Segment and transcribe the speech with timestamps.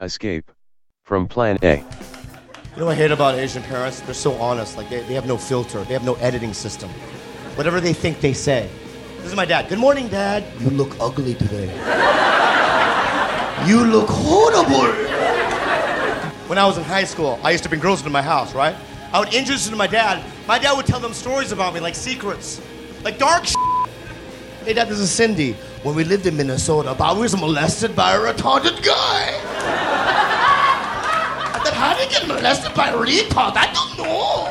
[0.00, 0.50] Escape
[1.04, 1.76] from Plan A.
[1.76, 1.84] You
[2.78, 4.00] know what I hate about Asian parents?
[4.00, 4.76] They're so honest.
[4.76, 6.88] Like, they, they have no filter, they have no editing system.
[7.56, 8.70] Whatever they think, they say.
[9.18, 9.68] This is my dad.
[9.68, 10.44] Good morning, Dad.
[10.60, 11.66] You look ugly today.
[13.66, 14.90] you look horrible.
[16.48, 18.74] When I was in high school, I used to bring girls into my house, right?
[19.12, 20.24] I would introduce them to my dad.
[20.46, 22.60] My dad would tell them stories about me, like secrets,
[23.04, 23.46] like dark
[24.62, 25.54] Hey, Dad, this is Cindy.
[25.82, 29.32] When we lived in Minnesota, Bob was molested by a retarded guy.
[31.80, 33.54] I how did he get molested by a retard?
[33.56, 34.46] I don't know.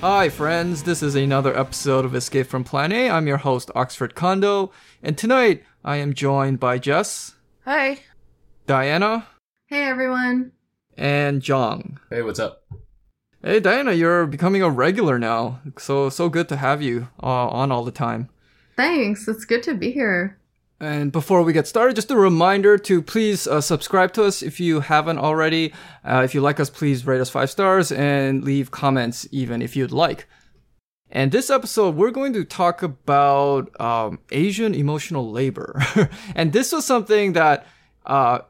[0.00, 0.84] Hi, friends.
[0.84, 3.10] This is another episode of Escape from Plan A.
[3.10, 4.70] I'm your host, Oxford Kondo,
[5.02, 7.34] and tonight I am joined by Jess,
[7.64, 7.98] Hi.
[8.68, 9.26] Diana,
[9.66, 10.52] Hey everyone.
[10.96, 11.98] and Jong.
[12.10, 12.62] Hey, what's up?
[13.42, 15.60] Hey, Diana, you're becoming a regular now.
[15.76, 18.28] So so good to have you uh, on all the time.
[18.76, 19.26] Thanks.
[19.26, 20.38] It's good to be here.
[20.84, 24.60] And before we get started, just a reminder to please uh, subscribe to us if
[24.60, 25.72] you haven't already.
[26.04, 29.74] Uh, if you like us, please rate us five stars and leave comments even if
[29.74, 30.26] you'd like.
[31.10, 35.80] And this episode, we're going to talk about um, Asian emotional labor.
[36.34, 37.66] and this was something that
[38.04, 38.40] uh,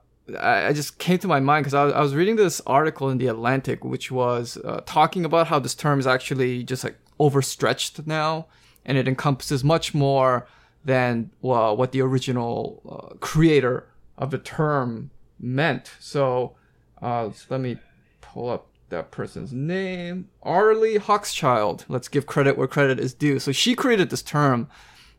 [0.41, 3.19] I just came to my mind because I, was- I was reading this article in
[3.19, 8.07] The Atlantic, which was uh, talking about how this term is actually just like overstretched
[8.07, 8.47] now,
[8.85, 10.49] and it encompasses much more
[10.85, 15.93] than well, what the original uh, creator of the term meant.
[15.99, 16.57] So,
[17.01, 17.79] uh, let me
[18.21, 20.29] pull up that person's name.
[20.43, 21.85] Arlie Hochschild.
[21.89, 23.39] Let's give credit where credit is due.
[23.39, 24.69] So she created this term,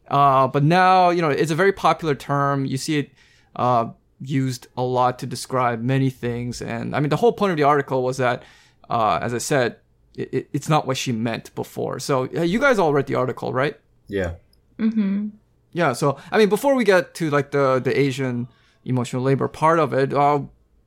[0.08, 2.66] uh, but now you know it's a very popular term.
[2.66, 3.12] You see it
[3.56, 3.90] uh,
[4.22, 7.64] used a lot to describe many things, and I mean the whole point of the
[7.64, 8.44] article was that,
[8.90, 9.78] uh, as I said,
[10.16, 12.00] it, it, it's not what she meant before.
[12.00, 13.80] So uh, you guys all read the article, right?
[14.08, 14.36] Yeah.
[14.80, 15.30] Mm-hmm.
[15.76, 18.48] Yeah, so I mean, before we get to like the the Asian
[18.86, 20.40] emotional labor part of it, uh,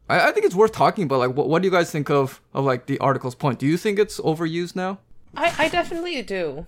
[0.09, 1.19] I, I think it's worth talking about.
[1.19, 3.59] Like, what, what do you guys think of of like the article's point?
[3.59, 5.01] Do you think it's overused now?
[5.37, 6.67] I, I definitely do.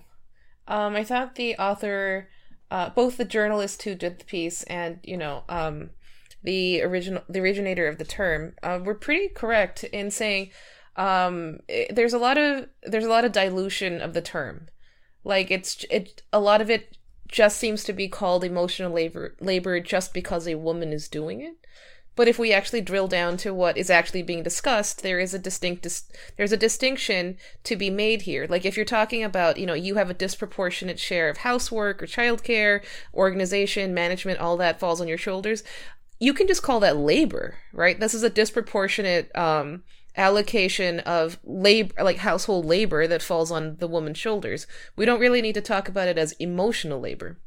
[0.67, 2.29] Um, I thought the author,
[2.69, 5.89] uh, both the journalist who did the piece and you know um,
[6.43, 10.51] the original the originator of the term uh, were pretty correct in saying
[10.95, 14.67] um, i there's a lot of there's a lot of dilution of the term.
[15.23, 16.97] Like it's it a lot of it
[17.31, 21.55] just seems to be called emotional labor labor just because a woman is doing it.
[22.13, 25.39] But if we actually drill down to what is actually being discussed, there is a
[25.39, 28.45] distinct dis- there's a distinction to be made here.
[28.49, 32.07] Like if you're talking about, you know, you have a disproportionate share of housework or
[32.07, 32.83] childcare,
[33.13, 35.63] organization, management, all that falls on your shoulders,
[36.19, 37.97] you can just call that labor, right?
[37.97, 39.83] This is a disproportionate um
[40.15, 44.67] allocation of labor like household labor that falls on the woman's shoulders.
[44.95, 47.37] We don't really need to talk about it as emotional labor.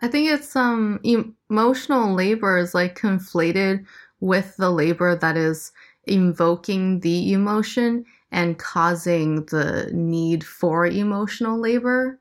[0.00, 3.84] I think it's um emotional labor is like conflated
[4.20, 5.72] with the labor that is
[6.06, 12.18] invoking the emotion and causing the need for emotional labor,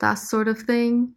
[0.00, 1.14] that sort of thing.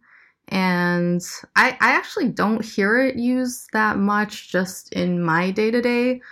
[0.48, 1.20] And
[1.54, 6.22] I, I actually don't hear it used that much just in my day to day.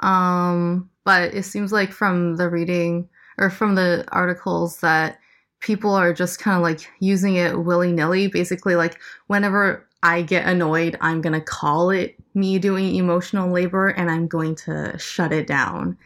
[0.00, 3.08] Um, but it seems like from the reading
[3.38, 5.18] or from the articles that
[5.60, 8.26] people are just kind of like using it willy nilly.
[8.26, 13.88] Basically, like whenever I get annoyed, I'm going to call it me doing emotional labor
[13.88, 15.96] and I'm going to shut it down.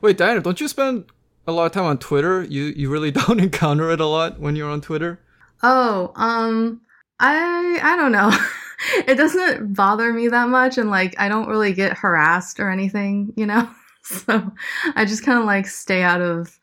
[0.00, 1.04] Wait, Diana, don't you spend
[1.46, 2.42] a lot of time on Twitter?
[2.42, 5.20] You you really don't encounter it a lot when you're on Twitter.
[5.62, 6.80] Oh, um,
[7.20, 8.36] I, I don't know.
[9.08, 13.32] it doesn't bother me that much and like I don't really get harassed or anything,
[13.36, 13.68] you know?
[14.26, 14.52] So
[14.94, 16.58] I just kind of like stay out of,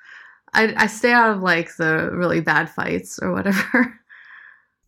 [0.54, 4.00] I, I stay out of like the really bad fights or whatever.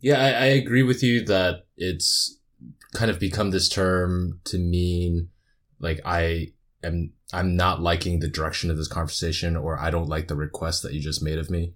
[0.04, 2.38] Yeah, I, I agree with you that it's
[2.94, 5.30] kind of become this term to mean
[5.80, 6.52] like I
[6.84, 10.84] am I'm not liking the direction of this conversation or I don't like the request
[10.84, 11.74] that you just made of me.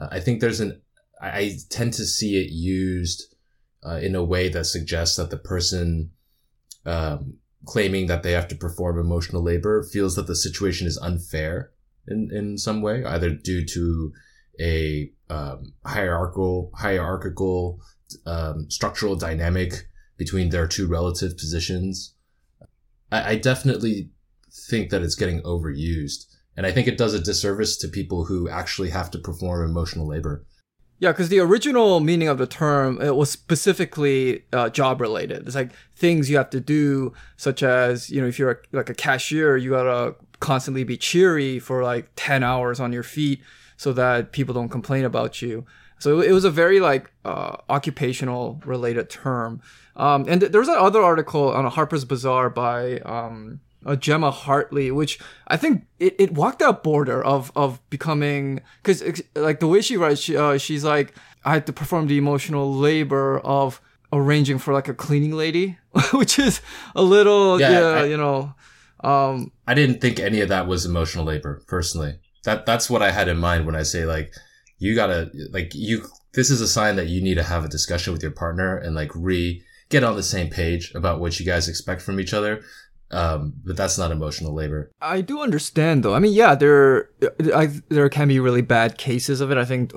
[0.00, 0.82] Uh, I think there's an
[1.20, 3.34] I, I tend to see it used
[3.84, 6.12] uh, in a way that suggests that the person
[6.86, 11.70] um, claiming that they have to perform emotional labor feels that the situation is unfair
[12.06, 14.12] in, in some way, either due to
[14.60, 17.80] a um, hierarchical hierarchical
[18.26, 22.14] um, structural dynamic between their two relative positions.
[23.10, 24.10] I, I definitely
[24.52, 26.26] think that it's getting overused,
[26.56, 30.06] and I think it does a disservice to people who actually have to perform emotional
[30.06, 30.44] labor.
[31.00, 35.46] Yeah, because the original meaning of the term it was specifically uh, job related.
[35.46, 38.88] It's like things you have to do, such as you know, if you're a, like
[38.90, 43.40] a cashier, you gotta constantly be cheery for like ten hours on your feet
[43.76, 45.66] so that people don't complain about you.
[45.98, 49.62] So it was a very like uh, occupational related term.
[49.96, 54.30] Um, and th- there was another article on a Harper's Bazaar by um, uh, Gemma
[54.30, 59.66] Hartley, which I think it, it walked that border of of becoming because like the
[59.66, 61.14] way she writes, she, uh, she's like
[61.44, 63.80] I had to perform the emotional labor of
[64.12, 65.78] arranging for like a cleaning lady,
[66.12, 66.60] which is
[66.94, 68.54] a little yeah, yeah I, you know.
[69.02, 72.18] Um, I didn't think any of that was emotional labor personally.
[72.44, 74.32] That that's what I had in mind when I say like
[74.78, 76.06] you gotta like you.
[76.32, 78.94] This is a sign that you need to have a discussion with your partner and
[78.94, 82.62] like re get on the same page about what you guys expect from each other.
[83.10, 84.90] Um, but that's not emotional labor.
[85.00, 86.14] I do understand though.
[86.14, 87.10] I mean, yeah, there,
[87.54, 89.58] I, there can be really bad cases of it.
[89.58, 89.92] I think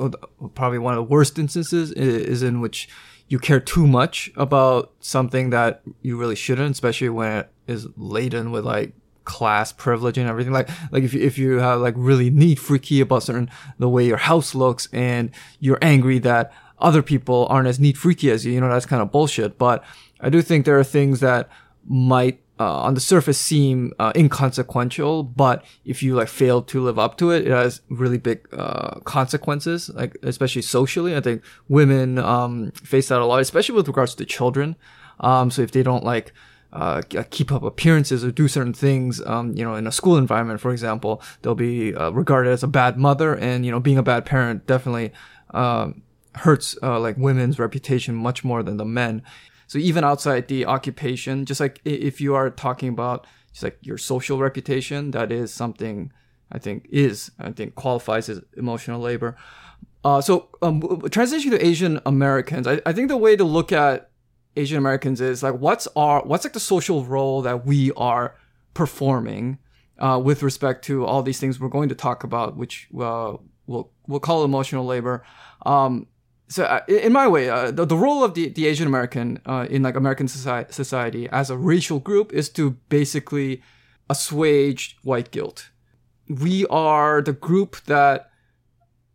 [0.53, 2.87] probably one of the worst instances is in which
[3.27, 8.51] you care too much about something that you really shouldn't, especially when it is laden
[8.51, 8.93] with like
[9.25, 10.53] class privilege and everything.
[10.53, 13.49] Like, like if you, if you have like really neat freaky about certain,
[13.79, 18.31] the way your house looks and you're angry that other people aren't as neat freaky
[18.31, 19.57] as you, you know, that's kind of bullshit.
[19.57, 19.83] But
[20.21, 21.49] I do think there are things that
[21.85, 26.97] might uh, on the surface seem uh, inconsequential, but if you like fail to live
[26.97, 29.89] up to it, it has really big uh, consequences.
[29.89, 34.25] Like especially socially, I think women um, face that a lot, especially with regards to
[34.25, 34.75] children.
[35.19, 36.33] Um, so if they don't like
[36.73, 40.59] uh, keep up appearances or do certain things, um, you know, in a school environment,
[40.59, 44.03] for example, they'll be uh, regarded as a bad mother, and you know, being a
[44.03, 45.11] bad parent definitely
[45.51, 46.01] um,
[46.35, 49.21] hurts uh, like women's reputation much more than the men.
[49.67, 53.97] So even outside the occupation, just like if you are talking about just like your
[53.97, 56.11] social reputation, that is something
[56.51, 59.35] I think is I think qualifies as emotional labor.
[60.03, 60.79] Uh, so um,
[61.09, 64.09] to Asian Americans, I, I think the way to look at
[64.55, 68.35] Asian Americans is like what's our what's like the social role that we are
[68.73, 69.57] performing
[69.99, 73.33] uh, with respect to all these things we're going to talk about, which uh,
[73.65, 75.23] we'll we'll call emotional labor.
[75.65, 76.07] Um,
[76.49, 79.67] so uh, in my way, uh, the, the role of the, the Asian American uh,
[79.69, 83.61] in like American society, society as a racial group is to basically
[84.09, 85.69] assuage white guilt.
[86.29, 88.31] We are the group that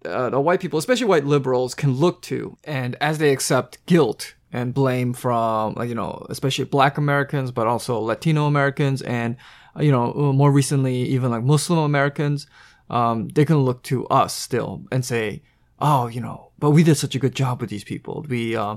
[0.05, 4.35] uh, the white people, especially white liberals, can look to, and as they accept guilt
[4.53, 9.37] and blame from, like you know, especially Black Americans, but also Latino Americans, and
[9.77, 12.47] uh, you know, more recently even like Muslim Americans,
[12.91, 15.43] um, they can look to us still and say,
[15.81, 18.25] oh, you know, but we did such a good job with these people.
[18.29, 18.77] We uh,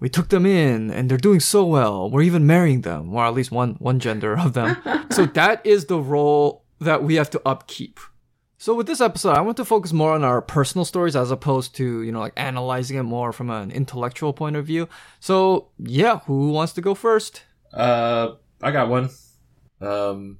[0.00, 2.10] we took them in, and they're doing so well.
[2.10, 4.78] We're even marrying them, or at least one one gender of them.
[5.10, 8.00] so that is the role that we have to upkeep.
[8.56, 11.76] So with this episode, I want to focus more on our personal stories as opposed
[11.76, 14.88] to, you know, like analyzing it more from an intellectual point of view.
[15.20, 17.42] So yeah, who wants to go first?
[17.74, 19.10] Uh, I got one.
[19.82, 20.38] Um,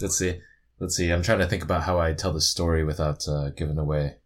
[0.00, 0.40] let's see.
[0.80, 1.10] Let's see.
[1.10, 4.16] I'm trying to think about how I tell this story without uh, giving away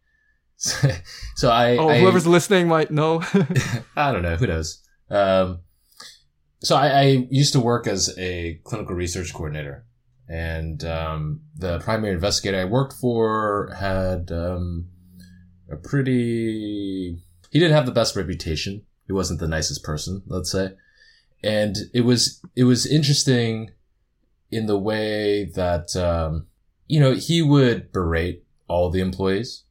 [1.35, 3.21] so I, oh, whoever's listening might know.
[3.97, 4.37] I don't know.
[4.37, 4.81] Who knows?
[5.11, 5.61] Um,
[6.61, 9.85] so I, I, used to work as a clinical research coordinator,
[10.29, 14.87] and um, the primary investigator I worked for had um,
[15.69, 17.19] a pretty.
[17.51, 18.83] He didn't have the best reputation.
[19.07, 20.71] He wasn't the nicest person, let's say,
[21.43, 23.73] and it was it was interesting
[24.53, 26.47] in the way that um,
[26.87, 29.65] you know he would berate all the employees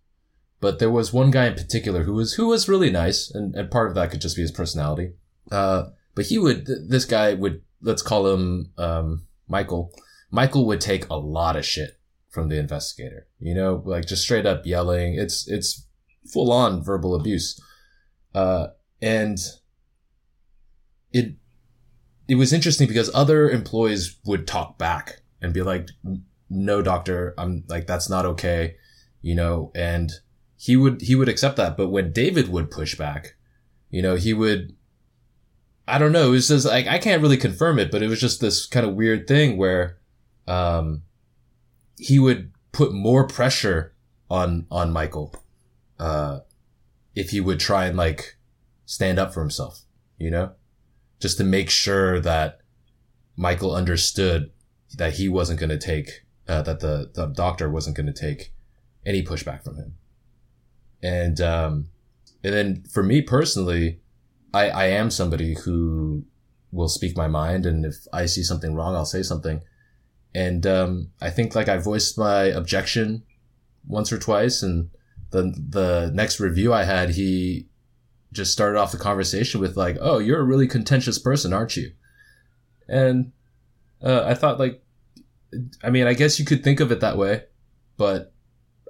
[0.61, 3.69] but there was one guy in particular who was who was really nice, and, and
[3.69, 5.13] part of that could just be his personality.
[5.51, 9.91] Uh, but he would this guy would let's call him um, Michael.
[10.29, 11.99] Michael would take a lot of shit
[12.29, 13.27] from the investigator.
[13.39, 15.15] You know, like just straight up yelling.
[15.15, 15.87] It's it's
[16.31, 17.59] full on verbal abuse.
[18.33, 18.67] Uh,
[19.01, 19.39] and
[21.11, 21.33] it
[22.27, 25.89] it was interesting because other employees would talk back and be like,
[26.51, 28.75] "No, doctor, I'm like that's not okay,"
[29.23, 30.11] you know, and
[30.61, 31.75] he would he would accept that.
[31.75, 33.35] But when David would push back,
[33.89, 34.75] you know, he would
[35.87, 38.21] I don't know, it was just like I can't really confirm it, but it was
[38.21, 39.97] just this kind of weird thing where
[40.47, 41.01] um
[41.97, 43.95] he would put more pressure
[44.29, 45.35] on on Michael
[45.97, 46.41] uh
[47.15, 48.37] if he would try and like
[48.85, 49.81] stand up for himself,
[50.19, 50.51] you know?
[51.19, 52.59] Just to make sure that
[53.35, 54.51] Michael understood
[54.95, 58.53] that he wasn't going to take uh, that the the doctor wasn't going to take
[59.07, 59.95] any pushback from him.
[61.03, 61.87] And, um,
[62.43, 63.99] and then for me personally,
[64.53, 66.25] I, I am somebody who
[66.71, 67.65] will speak my mind.
[67.65, 69.61] And if I see something wrong, I'll say something.
[70.33, 73.23] And, um, I think like I voiced my objection
[73.85, 74.61] once or twice.
[74.63, 74.89] And
[75.31, 77.67] the, the next review I had, he
[78.31, 81.91] just started off the conversation with like, Oh, you're a really contentious person, aren't you?
[82.87, 83.31] And,
[84.01, 84.81] uh, I thought like,
[85.83, 87.43] I mean, I guess you could think of it that way,
[87.97, 88.33] but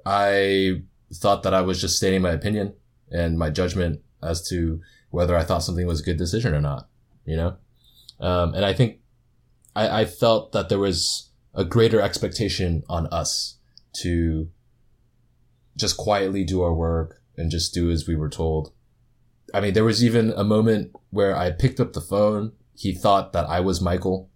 [0.06, 2.74] I thought that I was just stating my opinion
[3.12, 6.88] and my judgment as to whether I thought something was a good decision or not,
[7.26, 7.58] you know?
[8.20, 9.00] Um, and I think
[9.76, 13.58] I, I felt that there was a greater expectation on us
[13.94, 14.50] to
[15.76, 18.72] just quietly do our work and just do as we were told.
[19.54, 22.54] I mean, there was even a moment where I picked up the phone.
[22.76, 24.30] He thought that I was Michael.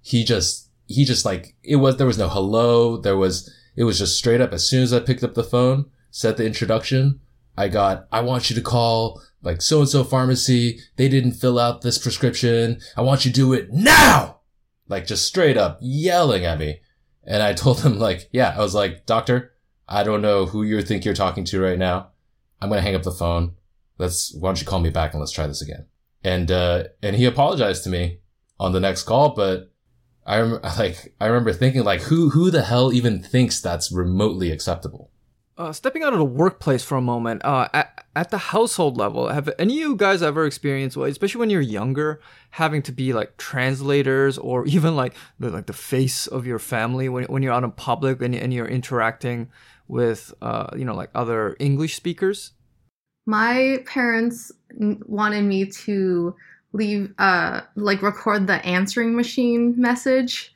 [0.00, 2.96] He just, he just like, it was, there was no hello.
[2.96, 4.52] There was, it was just straight up.
[4.52, 7.20] As soon as I picked up the phone, said the introduction,
[7.58, 10.78] I got, I want you to call like so and so pharmacy.
[10.96, 12.80] They didn't fill out this prescription.
[12.96, 14.40] I want you to do it now.
[14.88, 16.80] Like just straight up yelling at me.
[17.22, 19.52] And I told him like, yeah, I was like, doctor,
[19.86, 22.08] I don't know who you think you're talking to right now.
[22.62, 23.54] I'm going to hang up the phone.
[23.98, 25.84] Let's, why don't you call me back and let's try this again?
[26.24, 28.20] And, uh, and he apologized to me
[28.58, 29.70] on the next call, but
[30.24, 34.50] I rem- like, I remember thinking like, who, who the hell even thinks that's remotely
[34.50, 35.10] acceptable?
[35.58, 39.28] Uh, stepping out of the workplace for a moment, uh, at, at the household level,
[39.28, 42.20] have any of you guys ever experienced, especially when you're younger,
[42.50, 47.08] having to be like translators or even like the, like the face of your family
[47.08, 49.48] when, when you're out in public and, and you're interacting
[49.88, 52.52] with, uh, you know, like other English speakers?
[53.24, 56.36] My parents wanted me to
[56.74, 60.52] leave, uh, like record the answering machine message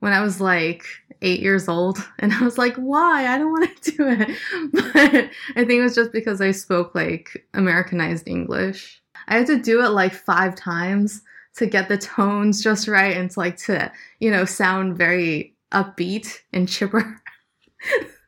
[0.00, 0.84] when I was like
[1.22, 1.98] eight years old.
[2.18, 3.26] And I was like, why?
[3.26, 4.30] I don't want to do it.
[4.72, 9.00] But I think it was just because I spoke like Americanized English.
[9.28, 11.22] I had to do it like five times
[11.56, 16.38] to get the tones just right and to like to, you know, sound very upbeat
[16.52, 17.20] and chipper.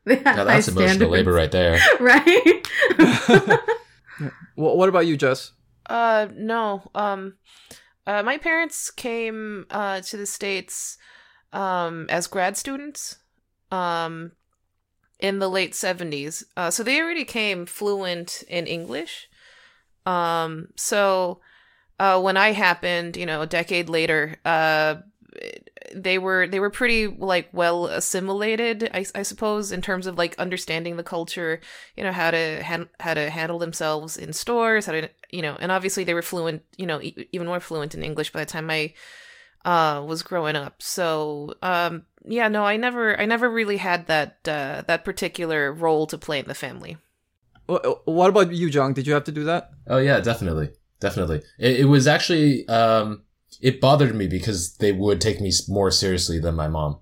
[0.05, 1.79] They had Now that's emotional labor right there.
[2.01, 2.67] right?
[4.57, 5.53] Well, what about you, Jess?
[5.87, 6.83] Uh, no.
[6.95, 7.35] Um,
[8.07, 10.99] uh, my parents came uh to the states
[11.53, 13.19] um as grad students
[13.71, 14.33] um
[15.23, 16.45] in the late 70s.
[16.57, 19.29] Uh, so they already came fluent in English.
[20.05, 21.41] Um, so
[22.01, 24.97] uh, when I happened, you know, a decade later, uh,
[25.95, 30.37] they were they were pretty like well assimilated, I, I suppose, in terms of like
[30.39, 31.61] understanding the culture,
[31.97, 35.57] you know, how to han- how to handle themselves in stores, how to you know,
[35.61, 38.47] and obviously they were fluent, you know, e- even more fluent in English by the
[38.47, 38.95] time I
[39.65, 40.83] uh was growing up.
[40.83, 46.07] So, um yeah, no, I never I never really had that uh that particular role
[46.07, 46.97] to play in the family.
[47.67, 48.93] What about you, Jung?
[48.93, 49.71] Did you have to do that?
[49.87, 51.43] Oh yeah, definitely, definitely.
[51.59, 53.23] It, it was actually um,
[53.61, 57.01] it bothered me because they would take me more seriously than my mom.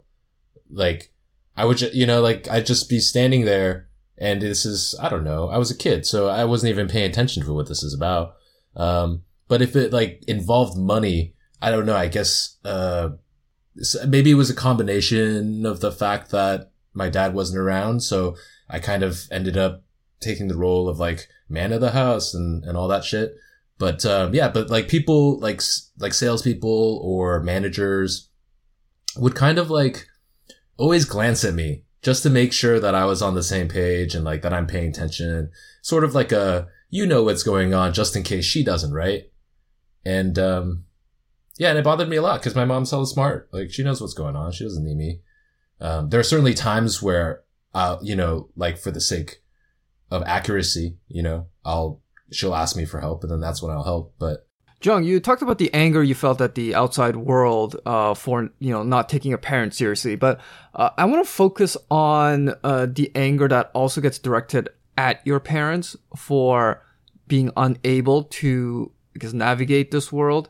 [0.70, 1.12] Like
[1.56, 3.88] I would, ju- you know, like I'd just be standing there,
[4.18, 5.48] and this is I don't know.
[5.48, 8.34] I was a kid, so I wasn't even paying attention to what this is about.
[8.76, 11.96] Um, but if it like involved money, I don't know.
[11.96, 13.10] I guess uh,
[14.06, 18.36] maybe it was a combination of the fact that my dad wasn't around, so
[18.68, 19.84] I kind of ended up
[20.20, 23.34] taking the role of like man of the house and, and all that shit.
[23.78, 25.62] But, um, yeah, but like people like,
[25.98, 28.28] like salespeople or managers
[29.16, 30.06] would kind of like
[30.76, 34.14] always glance at me just to make sure that I was on the same page
[34.14, 35.50] and like that I'm paying attention.
[35.82, 39.30] Sort of like a, you know what's going on just in case she doesn't, right?
[40.04, 40.84] And, um,
[41.58, 43.48] yeah, and it bothered me a lot because my mom's hella smart.
[43.52, 44.52] Like she knows what's going on.
[44.52, 45.20] She doesn't need me.
[45.80, 47.42] Um, there are certainly times where,
[47.74, 49.42] uh, you know, like for the sake
[50.10, 53.84] of accuracy, you know, I'll, she'll ask me for help and then that's when I'll
[53.84, 54.14] help.
[54.18, 54.46] But
[54.82, 58.70] Jung, you talked about the anger you felt at the outside world uh, for you
[58.70, 60.40] know not taking a parent seriously, but
[60.74, 65.38] uh, I want to focus on uh, the anger that also gets directed at your
[65.38, 66.82] parents for
[67.28, 70.48] being unable to guess, navigate this world.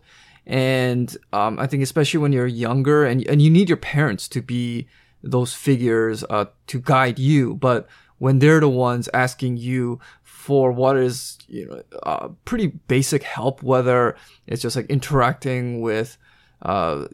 [0.50, 4.42] And um, I think especially when you're younger and and you need your parents to
[4.42, 4.88] be
[5.23, 7.88] those figures uh, to guide you, but
[8.19, 13.62] when they're the ones asking you for what is you know uh, pretty basic help,
[13.62, 14.16] whether
[14.49, 16.19] it's just like interacting with
[16.62, 17.07] uh,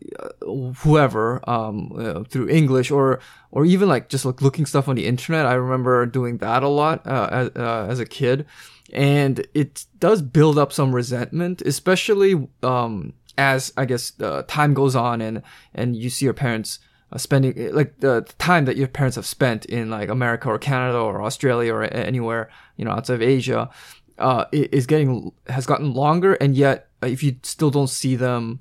[0.78, 5.06] whoever um, uh, through English or or even like just like looking stuff on the
[5.06, 5.44] internet.
[5.44, 8.46] I remember doing that a lot uh, as, uh, as a kid,
[8.94, 14.96] and it does build up some resentment, especially um, as I guess uh, time goes
[14.96, 15.42] on and
[15.74, 16.78] and you see your parents
[17.12, 20.98] uh, spending like the time that your parents have spent in like America or Canada
[20.98, 23.70] or Australia or anywhere you know outside of Asia
[24.18, 28.60] uh, is getting has gotten longer, and yet uh, if you still don't see them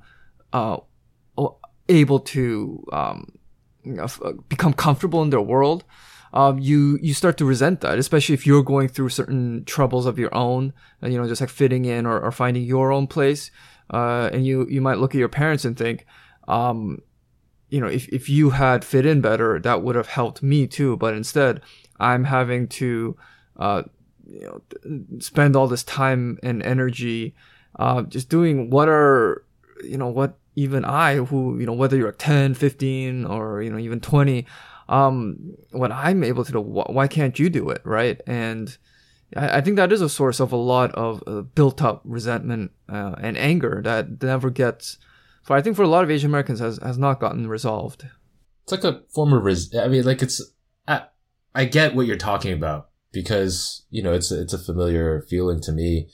[0.54, 0.78] uh,
[1.88, 3.32] able to um,
[3.84, 5.84] you know, uh, become comfortable in their world,
[6.34, 10.20] um, you you start to resent that, especially if you're going through certain troubles of
[10.20, 13.52] your own, and you know just like fitting in or, or finding your own place,
[13.90, 16.06] uh, and you you might look at your parents and think.
[16.48, 17.02] Um,
[17.70, 20.98] you know, if, if you had fit in better, that would have helped me too.
[20.98, 21.62] But instead,
[22.00, 23.18] I'm having to,
[23.58, 23.84] uh,
[24.28, 27.36] you know spend all this time and energy
[27.78, 29.44] uh, just doing what are
[29.84, 33.78] you know what even I who you know whether you're 10, 15 or you know
[33.78, 34.46] even 20
[34.88, 38.78] um what I'm able to do why can't you do it right and
[39.36, 42.72] I, I think that is a source of a lot of uh, built up resentment
[42.90, 44.98] uh, and anger that never gets
[45.46, 48.08] for I think for a lot of Asian Americans has has not gotten resolved
[48.64, 50.42] It's like a form of res- I mean, like it's.
[50.88, 51.04] I,
[51.54, 55.72] I get what you're talking about because you know it's it's a familiar feeling to
[55.72, 56.10] me.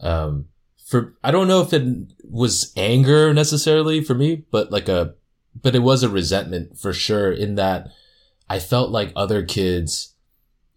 [0.00, 0.46] Um,
[0.84, 1.84] for I don't know if it
[2.24, 5.14] was anger necessarily for me, but like a,
[5.54, 7.32] but it was a resentment for sure.
[7.32, 7.88] In that
[8.50, 10.14] I felt like other kids,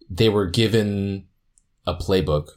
[0.08, 1.26] they were given
[1.86, 2.48] a playbook.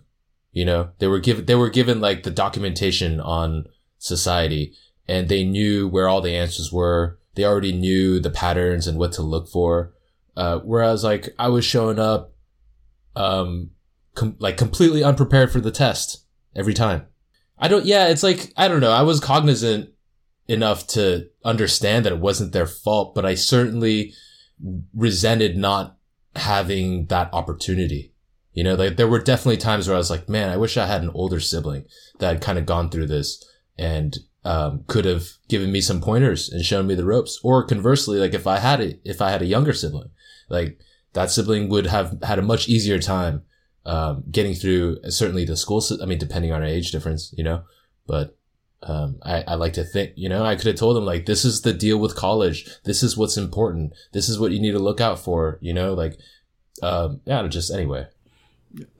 [0.51, 3.65] You know, they were given they were given like the documentation on
[3.97, 4.73] society,
[5.07, 7.19] and they knew where all the answers were.
[7.35, 9.93] They already knew the patterns and what to look for.
[10.35, 12.33] Uh, whereas like I was showing up,
[13.15, 13.71] um,
[14.15, 17.05] com- like completely unprepared for the test every time.
[17.57, 18.91] I don't, yeah, it's like, I don't know.
[18.91, 19.89] I was cognizant
[20.47, 24.13] enough to understand that it wasn't their fault, but I certainly
[24.93, 25.97] resented not
[26.35, 28.08] having that opportunity.
[28.53, 30.87] You know, like there were definitely times where I was like, man, I wish I
[30.87, 31.85] had an older sibling
[32.19, 33.43] that had kind of gone through this
[33.77, 37.39] and um, could have given me some pointers and shown me the ropes.
[37.43, 40.09] Or conversely, like if I had it, if I had a younger sibling,
[40.49, 40.79] like
[41.13, 43.43] that sibling would have had a much easier time
[43.85, 45.83] um, getting through certainly the school.
[46.01, 47.63] I mean, depending on our age difference, you know,
[48.07, 48.37] but
[48.81, 51.45] um, I, I like to think, you know, I could have told them like, this
[51.45, 52.69] is the deal with college.
[52.85, 53.93] This is what's important.
[54.13, 56.17] This is what you need to look out for, you know, like,
[56.81, 58.07] um, yeah, just anyway.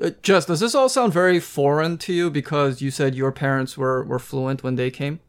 [0.02, 3.78] Uh, Jess, does this all sound very foreign to you because you said your parents
[3.78, 5.20] were, were fluent when they came?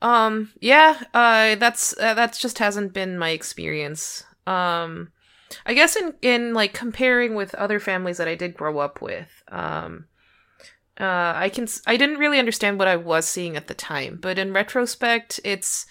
[0.00, 4.24] Um, yeah, uh, that's uh, that's just hasn't been my experience.
[4.48, 5.12] Um,
[5.64, 9.30] I guess in in like comparing with other families that I did grow up with,
[9.48, 10.06] um,
[10.98, 14.38] uh, I can I didn't really understand what I was seeing at the time, but
[14.38, 15.86] in retrospect, it's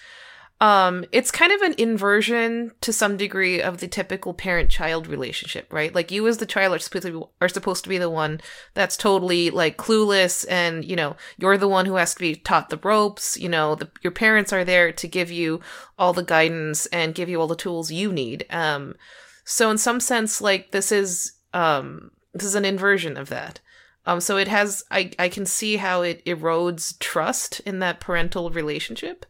[0.62, 5.94] um it's kind of an inversion to some degree of the typical parent-child relationship right?
[5.94, 8.40] Like you as the child are supposed to be, are supposed to be the one
[8.76, 12.70] that's totally like clueless and you know you're the one who has to be taught
[12.70, 15.60] the ropes you know the, your parents are there to give you
[15.98, 18.46] all the guidance and give you all the tools you need.
[18.52, 18.96] Um
[19.44, 23.60] so in some sense like this is um this is an inversion of that.
[24.06, 28.52] Um so it has i i can see how it erodes trust in that parental
[28.52, 29.26] relationship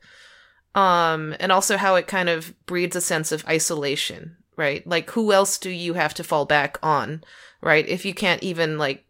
[0.75, 4.85] um and also how it kind of breeds a sense of isolation right?
[4.85, 7.23] Like who else do you have to fall back on
[7.61, 7.87] right?
[7.87, 9.05] If you can't even like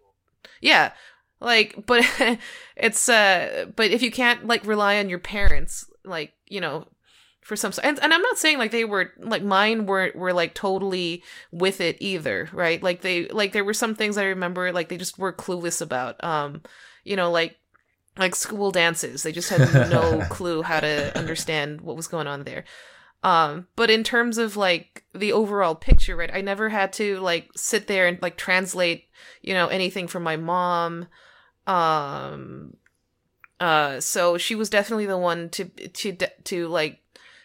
[0.61, 0.91] yeah
[1.39, 2.05] like but
[2.75, 6.87] it's uh but if you can't like rely on your parents like you know
[7.41, 10.53] for some and, and i'm not saying like they were like mine were were like
[10.53, 12.81] totally with it either right?
[12.83, 16.23] Like they like there were some things i remember like they just were clueless about
[16.23, 16.61] um
[17.03, 17.57] you know like
[18.21, 19.23] like school dances.
[19.23, 22.63] They just had no clue how to understand what was going on there.
[23.23, 27.51] Um but in terms of like the overall picture right i never had to like
[27.55, 29.09] sit there and like translate
[29.43, 31.07] you know anything from my mom.
[31.67, 32.77] Um
[33.59, 37.01] uh so she was definitely the one to to to like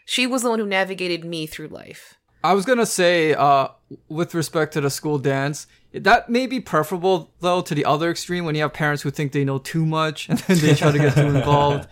[0.06, 2.16] she was the one who navigated me through life.
[2.42, 3.68] I was gonna say, uh,
[4.08, 5.66] with respect to the school dance,
[6.00, 9.32] that may be preferable though to the other extreme when you have parents who think
[9.32, 11.88] they know too much and then they try to get too involved,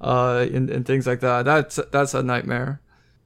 [0.00, 1.44] uh, in things like that.
[1.44, 2.80] That's that's a nightmare.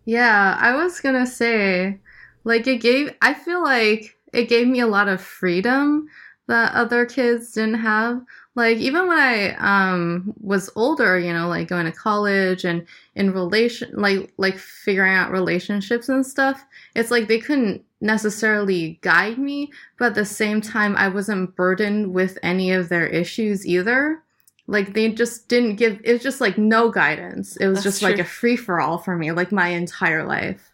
[0.04, 2.00] Yeah, I was gonna say,
[2.44, 6.08] like, it gave, I feel like it gave me a lot of freedom
[6.48, 8.22] that other kids didn't have.
[8.56, 13.32] Like, even when I um, was older, you know, like going to college and in
[13.32, 19.70] relation, like, like figuring out relationships and stuff, it's like they couldn't necessarily guide me,
[19.98, 24.22] but at the same time, I wasn't burdened with any of their issues either.
[24.66, 27.56] Like they just didn't give it was just like no guidance.
[27.56, 30.72] It was That's just like a free for all for me, like my entire life.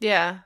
[0.00, 0.38] Yeah.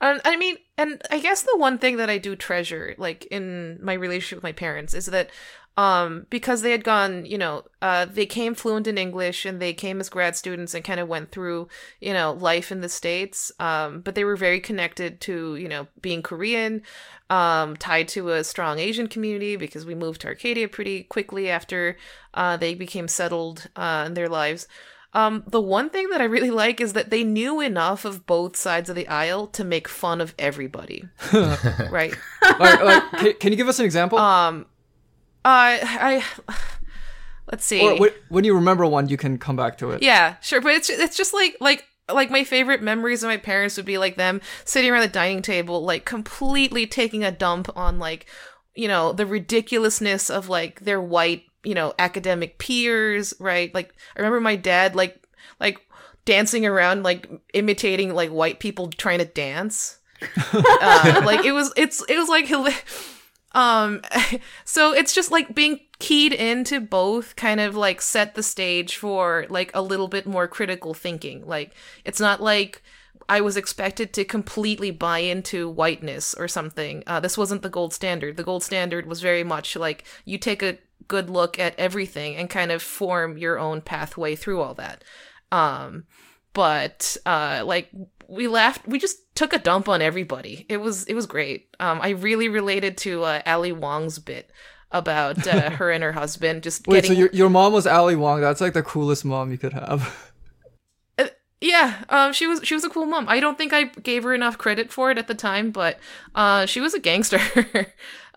[0.00, 3.78] And I mean, and I guess the one thing that I do treasure, like in
[3.82, 5.30] my relationship with my parents, is that
[5.76, 9.72] um because they had gone, you know, uh they came fluent in English and they
[9.72, 11.68] came as grad students and kind of went through,
[12.00, 13.50] you know, life in the States.
[13.58, 16.82] Um, but they were very connected to, you know, being Korean,
[17.30, 21.96] um, tied to a strong Asian community because we moved to Arcadia pretty quickly after
[22.34, 24.68] uh they became settled uh in their lives.
[25.14, 28.56] Um, the one thing that I really like is that they knew enough of both
[28.56, 31.08] sides of the aisle to make fun of everybody.
[31.32, 32.12] right.
[32.42, 34.18] like, like can, can you give us an example?
[34.18, 34.66] Um,
[35.44, 36.54] I, I,
[37.50, 37.98] let's see.
[37.98, 40.02] or when you remember one, you can come back to it.
[40.02, 43.76] Yeah, sure, but it's it's just like like like my favorite memories of my parents
[43.76, 47.98] would be like them sitting around the dining table, like completely taking a dump on
[47.98, 48.26] like
[48.74, 53.74] you know, the ridiculousness of like their white, you know, academic peers, right?
[53.74, 55.26] Like I remember my dad like
[55.60, 55.80] like
[56.24, 59.98] dancing around like imitating like white people trying to dance.
[60.52, 62.50] uh, like it was it's it was like
[63.52, 64.00] um
[64.64, 69.46] so it's just like being keyed into both kind of like set the stage for
[69.50, 71.46] like a little bit more critical thinking.
[71.46, 71.74] Like
[72.04, 72.82] it's not like
[73.28, 77.02] I was expected to completely buy into whiteness or something.
[77.06, 78.36] Uh, this wasn't the gold standard.
[78.36, 82.48] The gold standard was very much like you take a good look at everything and
[82.48, 85.04] kind of form your own pathway through all that.
[85.52, 86.04] Um,
[86.52, 87.90] but uh, like
[88.28, 90.66] we laughed, we just took a dump on everybody.
[90.68, 91.74] It was it was great.
[91.80, 94.50] Um, I really related to uh, Ali Wong's bit
[94.90, 97.12] about uh, her and her husband just Wait, getting.
[97.12, 98.40] so your your mom was Ali Wong?
[98.40, 100.32] That's like the coolest mom you could have.
[101.64, 103.26] Yeah, um, she was she was a cool mom.
[103.26, 105.98] I don't think I gave her enough credit for it at the time, but
[106.34, 107.40] uh, she was a gangster.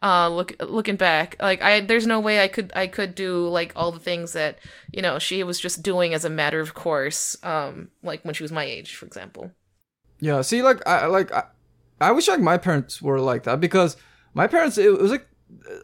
[0.02, 3.74] uh, look looking back, like I, there's no way I could I could do like
[3.76, 4.60] all the things that
[4.92, 7.36] you know she was just doing as a matter of course.
[7.44, 9.52] Um, like when she was my age, for example.
[10.20, 11.44] Yeah, see, like I like I,
[12.00, 13.98] I wish like my parents were like that because
[14.34, 15.28] my parents it was like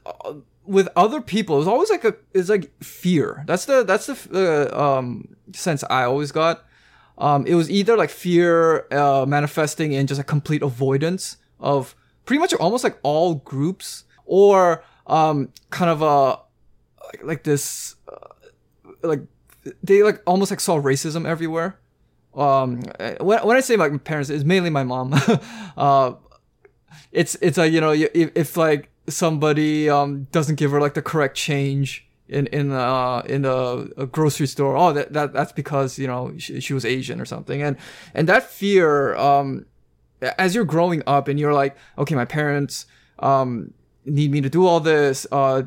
[0.05, 0.33] uh,
[0.65, 3.43] with other people it was always like a it's like fear.
[3.47, 6.65] That's the that's the uh, um sense I always got.
[7.17, 12.39] Um, it was either like fear uh, manifesting in just a complete avoidance of pretty
[12.39, 16.39] much almost like all groups, or um, kind of a
[17.07, 18.27] like, like this uh,
[19.03, 19.21] like
[19.83, 21.79] they like almost like saw racism everywhere.
[22.35, 22.81] Um
[23.19, 25.13] when, when i say like my parents it's mainly my mom.
[25.77, 26.13] Uh
[27.11, 31.01] it's it's like you know if, if like somebody um doesn't give her like the
[31.01, 35.99] correct change in in uh in a, a grocery store oh that, that that's because
[35.99, 37.61] you know she, she was asian or something.
[37.61, 37.77] And
[38.15, 39.65] and that fear um
[40.37, 42.85] as you're growing up and you're like okay my parents
[43.19, 43.73] um
[44.05, 45.63] need me to do all this uh,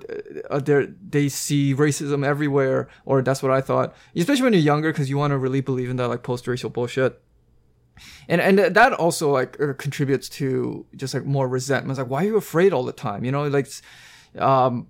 [0.50, 0.60] uh
[1.08, 3.94] they see racism everywhere or that's what i thought.
[4.14, 7.20] Especially when you're younger because you want to really believe in that like post-racial bullshit.
[8.28, 11.92] And and that also like uh, contributes to just like more resentment.
[11.92, 13.24] It's like why are you afraid all the time?
[13.24, 13.68] You know like
[14.38, 14.88] um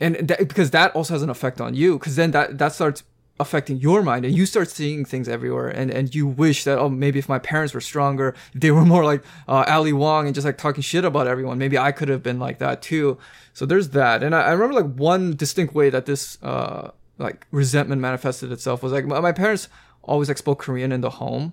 [0.00, 3.02] and because that also has an effect on you because then that that starts
[3.38, 6.88] affecting your mind and you start seeing things everywhere and and you wish that oh
[6.88, 10.44] maybe if my parents were stronger they were more like uh, ali wong and just
[10.44, 11.58] like talking shit about everyone.
[11.58, 13.18] Maybe i could have been like that too.
[13.52, 14.22] So there's that.
[14.22, 18.82] And i, I remember like one distinct way that this uh like resentment manifested itself
[18.82, 19.68] was like my, parents
[20.02, 21.52] always like spoke korean in the home.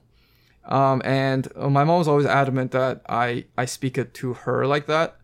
[0.65, 4.65] Um and uh, my mom was always adamant that i i speak it to her
[4.65, 5.17] like that.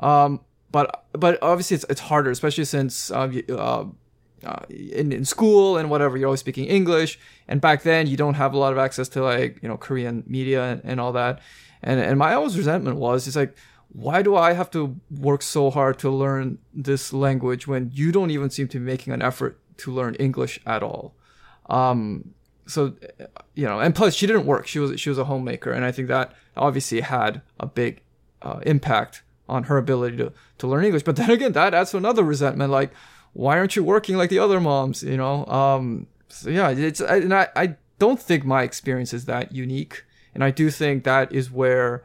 [0.00, 0.40] Um
[0.70, 3.84] but but obviously it's it's harder, especially since uh,
[4.44, 8.34] uh, in in school and whatever you're always speaking English, and back then you don't
[8.34, 11.40] have a lot of access to like you know Korean media and, and all that,
[11.82, 13.54] and and my always resentment was it's like
[13.90, 18.30] why do I have to work so hard to learn this language when you don't
[18.30, 21.14] even seem to be making an effort to learn English at all?
[21.70, 22.34] Um,
[22.66, 22.94] so
[23.54, 25.92] you know, and plus she didn't work; she was she was a homemaker, and I
[25.92, 28.02] think that obviously had a big
[28.42, 31.02] uh, impact on her ability to, to learn English.
[31.02, 32.70] But then again, that adds to another resentment.
[32.70, 32.92] Like,
[33.32, 35.02] why aren't you working like the other moms?
[35.02, 35.46] You know?
[35.46, 40.04] Um, so yeah, it's, and I, I don't think my experience is that unique.
[40.34, 42.04] And I do think that is where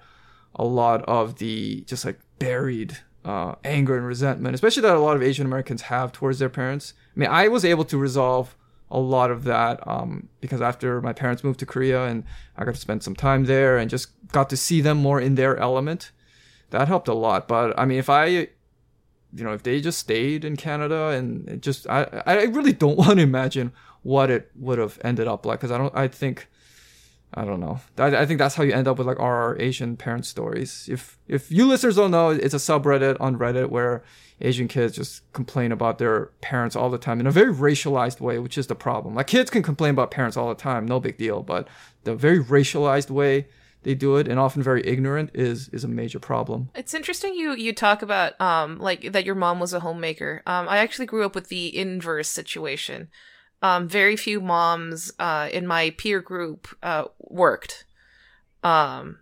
[0.56, 5.16] a lot of the just like buried uh, anger and resentment, especially that a lot
[5.16, 6.94] of Asian Americans have towards their parents.
[7.16, 8.56] I mean, I was able to resolve
[8.92, 12.24] a lot of that um, because after my parents moved to Korea and
[12.58, 15.36] I got to spend some time there and just got to see them more in
[15.36, 16.12] their element
[16.70, 17.48] that helped a lot.
[17.48, 18.50] But I mean, if I,
[19.36, 23.18] you know, if they just stayed in Canada and just, I, I really don't want
[23.18, 23.72] to imagine
[24.04, 25.60] what it would have ended up like.
[25.60, 26.48] Cause I don't, I think,
[27.34, 27.80] I don't know.
[27.98, 30.88] I, I think that's how you end up with like our Asian parent stories.
[30.92, 34.04] If, if you listeners don't know, it's a subreddit on Reddit where
[34.42, 38.38] Asian kids just complain about their parents all the time in a very racialized way,
[38.40, 39.16] which is the problem.
[39.16, 41.68] Like kids can complain about parents all the time, no big deal, but
[42.04, 43.48] the very racialized way
[43.84, 46.70] they do it and often very ignorant is is a major problem.
[46.76, 50.42] It's interesting you you talk about um like that your mom was a homemaker.
[50.46, 53.10] Um I actually grew up with the inverse situation.
[53.62, 57.86] Um very few moms uh in my peer group uh worked.
[58.64, 59.20] Um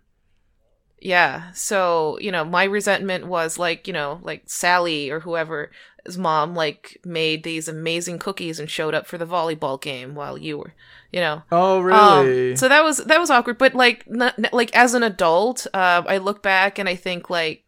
[1.04, 5.72] yeah, so, you know, my resentment was like, you know, like Sally or whoever
[6.04, 10.36] his mom like made these amazing cookies and showed up for the volleyball game while
[10.36, 10.74] you were
[11.12, 11.42] you know.
[11.52, 12.52] Oh really?
[12.52, 16.02] um, so that was that was awkward but like not, like as an adult uh,
[16.06, 17.66] i look back and i think like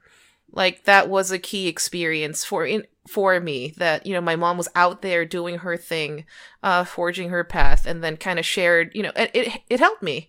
[0.53, 4.57] like that was a key experience for in for me that you know my mom
[4.57, 6.25] was out there doing her thing
[6.62, 10.03] uh forging her path and then kind of shared you know it, it it helped
[10.03, 10.29] me.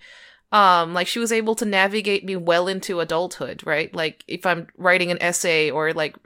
[0.51, 3.93] Um like she was able to navigate me well into adulthood right?
[3.95, 6.17] Like if i'm writing an essay or like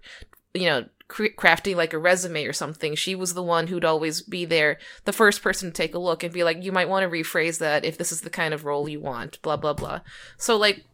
[0.53, 4.21] you know, cr- crafting like a resume or something, she was the one who'd always
[4.21, 7.03] be there, the first person to take a look and be like, you might want
[7.03, 9.99] to rephrase that if this is the kind of role you want, blah, blah, blah.
[10.37, 10.85] So, like,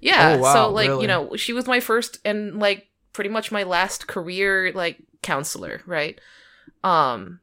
[0.00, 0.36] yeah.
[0.36, 1.02] Oh, wow, so, like, really?
[1.02, 5.82] you know, she was my first and, like, pretty much my last career, like, counselor,
[5.86, 6.20] right?
[6.84, 7.40] Um,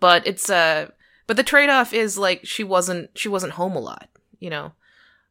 [0.00, 0.90] but it's, uh,
[1.28, 4.08] but the trade off is, like, she wasn't, she wasn't home a lot,
[4.40, 4.72] you know?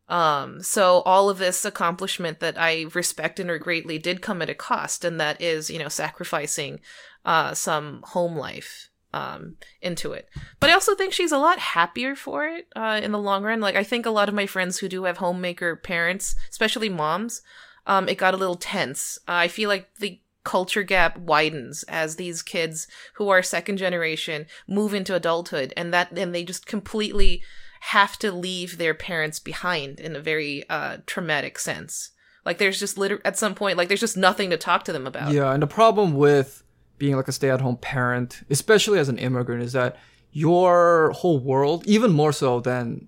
[0.08, 4.50] Um, so all of this accomplishment that I respect and her greatly did come at
[4.50, 6.80] a cost, and that is, you know, sacrificing
[7.26, 10.30] uh, some home life um, into it.
[10.60, 13.62] But I also think she's a lot happier for it uh, in the long run.
[13.62, 17.42] Like I think a lot of my friends who do have homemaker parents, especially moms,
[17.88, 19.18] um, it got a little tense.
[19.28, 24.46] Uh, I feel like the culture gap widens as these kids who are second generation
[24.68, 27.42] move into adulthood, and that and they just completely
[27.82, 32.12] have to leave their parents behind in a very uh, traumatic sense.
[32.46, 35.08] Like there's just liter- at some point, like there's just nothing to talk to them
[35.08, 35.32] about.
[35.32, 36.64] Yeah, and the problem with
[36.98, 39.98] being like a stay-at-home parent, especially as an immigrant, is that
[40.32, 43.08] your whole world, even more so than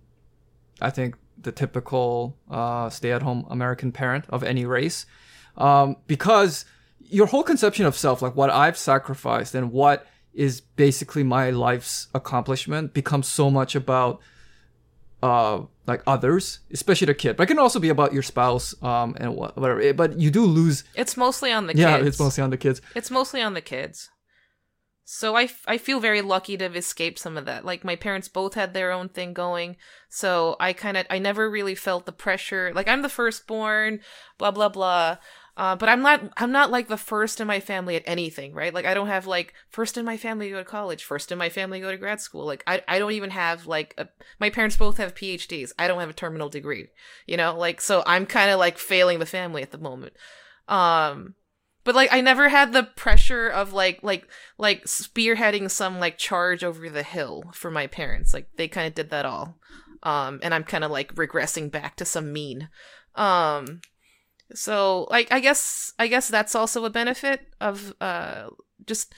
[0.82, 5.06] I think the typical uh, stay-at-home American parent of any race,
[5.56, 6.65] um, because
[6.99, 12.08] your whole conception of self, like what I've sacrificed and what is basically my life's
[12.13, 14.19] accomplishment, becomes so much about
[15.23, 17.38] uh like others, especially the kid.
[17.38, 19.93] But it can also be about your spouse, um, and whatever.
[19.93, 20.84] But you do lose.
[20.95, 22.08] It's mostly on the Yeah, kids.
[22.10, 22.82] it's mostly on the kids.
[22.93, 24.10] It's mostly on the kids.
[25.10, 27.63] So I, f- I feel very lucky to have escaped some of that.
[27.63, 29.77] Like my parents both had their own thing going.
[30.10, 32.73] So I kind of, I never really felt the pressure.
[32.75, 34.01] Like I'm the firstborn,
[34.38, 35.17] blah, blah, blah.
[35.57, 38.71] Uh, but I'm not, I'm not like the first in my family at anything, right?
[38.71, 41.37] Like I don't have like first in my family to go to college, first in
[41.39, 42.45] my family go to grad school.
[42.45, 44.07] Like I, I don't even have like a,
[44.39, 45.71] my parents both have PhDs.
[45.79, 46.89] I don't have a terminal degree,
[47.25, 50.13] you know, like, so I'm kind of like failing the family at the moment.
[50.67, 51.33] Um,
[51.87, 56.61] but like I never had the pressure of like like like spearheading some like charge
[56.61, 58.33] over the hill for my parents.
[58.33, 59.57] Like they kind of did that all.
[60.03, 62.67] Um and I'm kind of like regressing back to some mean.
[63.15, 63.79] Um
[64.53, 68.47] so like I guess I guess that's also a benefit of uh
[68.86, 69.13] just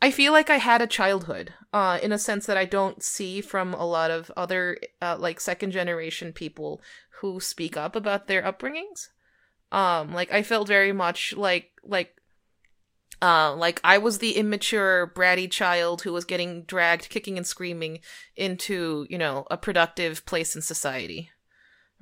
[0.00, 3.40] I feel like I had a childhood uh in a sense that I don't see
[3.40, 6.80] from a lot of other uh, like second generation people
[7.20, 9.08] who speak up about their upbringings.
[9.70, 12.16] Um like i felt very much like like
[13.22, 18.00] uh like i was the immature bratty child who was getting dragged kicking and screaming
[18.36, 21.30] into you know a productive place in society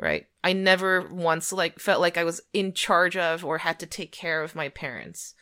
[0.00, 3.86] right i never once like felt like i was in charge of or had to
[3.86, 5.34] take care of my parents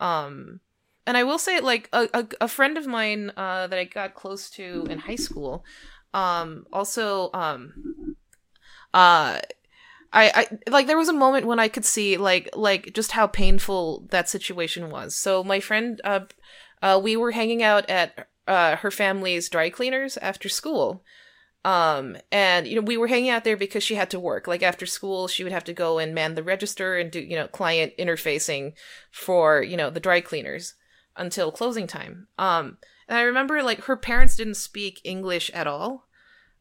[0.00, 0.60] um
[1.06, 4.14] and i will say like a, a, a friend of mine uh that i got
[4.14, 5.64] close to in high school
[6.14, 8.16] um also um
[8.92, 9.38] uh
[10.12, 13.26] I, I like there was a moment when I could see like like just how
[13.26, 15.14] painful that situation was.
[15.14, 16.20] So my friend uh
[16.82, 21.02] uh we were hanging out at uh her family's dry cleaners after school.
[21.64, 24.46] Um and you know we were hanging out there because she had to work.
[24.46, 27.36] Like after school she would have to go and man the register and do you
[27.36, 28.72] know client interfacing
[29.10, 30.74] for, you know, the dry cleaners
[31.16, 32.28] until closing time.
[32.38, 36.08] Um and I remember like her parents didn't speak English at all.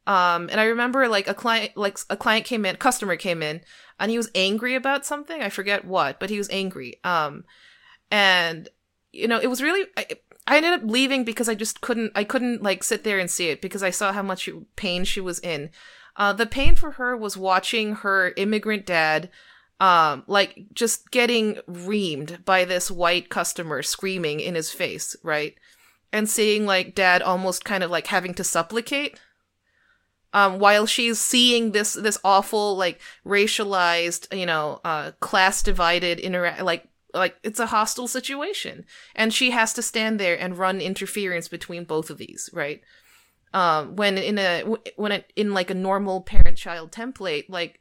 [0.07, 3.61] Um, and I remember like a client, like a client came in, customer came in,
[3.99, 5.41] and he was angry about something.
[5.41, 6.99] I forget what, but he was angry.
[7.03, 7.45] Um,
[8.09, 8.67] and
[9.11, 9.85] you know, it was really.
[10.47, 12.11] I ended up leaving because I just couldn't.
[12.15, 15.21] I couldn't like sit there and see it because I saw how much pain she
[15.21, 15.69] was in.
[16.15, 19.29] Uh, the pain for her was watching her immigrant dad,
[19.79, 25.55] um, like just getting reamed by this white customer screaming in his face, right?
[26.11, 29.17] And seeing like dad almost kind of like having to supplicate
[30.33, 36.61] um, while she's seeing this this awful like racialized you know uh, class divided interact
[36.61, 38.85] like like it's a hostile situation.
[39.15, 42.81] And she has to stand there and run interference between both of these right?
[43.53, 44.63] Um when in a
[44.95, 47.79] when it in like a normal parent child template like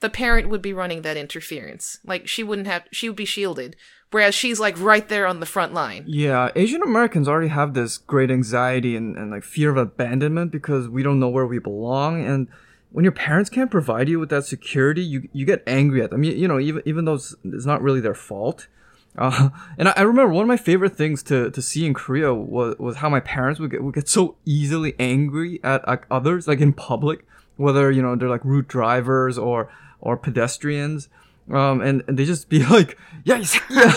[0.00, 1.98] the parent would be running that interference.
[2.04, 3.76] Like she wouldn't have she would be shielded.
[4.10, 6.04] Whereas she's like right there on the front line.
[6.06, 10.88] Yeah, Asian Americans already have this great anxiety and, and like fear of abandonment because
[10.88, 12.24] we don't know where we belong.
[12.24, 12.48] And
[12.90, 16.24] when your parents can't provide you with that security, you you get angry at them.
[16.24, 18.68] You, you know, even even though it's, it's not really their fault.
[19.16, 22.32] Uh, and I, I remember one of my favorite things to, to see in Korea
[22.32, 26.46] was, was how my parents would get, would get so easily angry at like, others,
[26.46, 31.08] like in public, whether, you know, they're like rude drivers or, or pedestrians.
[31.50, 33.42] Um, and, and they just be like, yeah,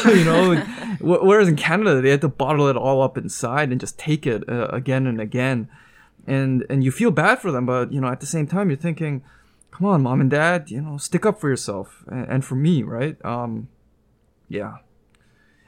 [0.08, 0.56] you know,
[1.00, 4.50] whereas in Canada, they had to bottle it all up inside and just take it
[4.50, 5.70] uh, again and again.
[6.32, 8.78] And, and you feel bad for them, but, you know, at the same time, you're
[8.78, 9.24] thinking,
[9.72, 12.84] come on, mom and dad, you know, stick up for yourself and, and for me,
[12.84, 13.18] right?
[13.26, 13.68] Um,
[14.48, 14.76] yeah.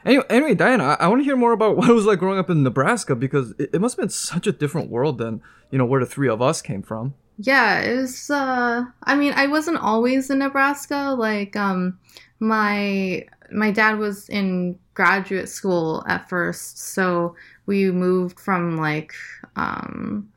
[0.06, 2.40] Anyway, anyway Diana, I, I want to hear more about what it was like growing
[2.40, 5.78] up in Nebraska because it, it must have been such a different world than you
[5.78, 7.16] know where the three of us came from.
[7.40, 8.30] Yeah, it was.
[8.30, 11.16] Uh, I mean, I wasn't always in Nebraska.
[11.18, 11.98] Like, um,
[12.40, 17.36] my my dad was in graduate school at first, so
[17.66, 19.14] we moved from like
[19.56, 20.30] um,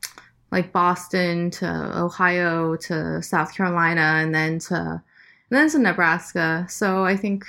[0.52, 5.02] like Boston to Ohio to South Carolina, and then to and
[5.50, 6.66] then to Nebraska.
[6.68, 7.44] So I think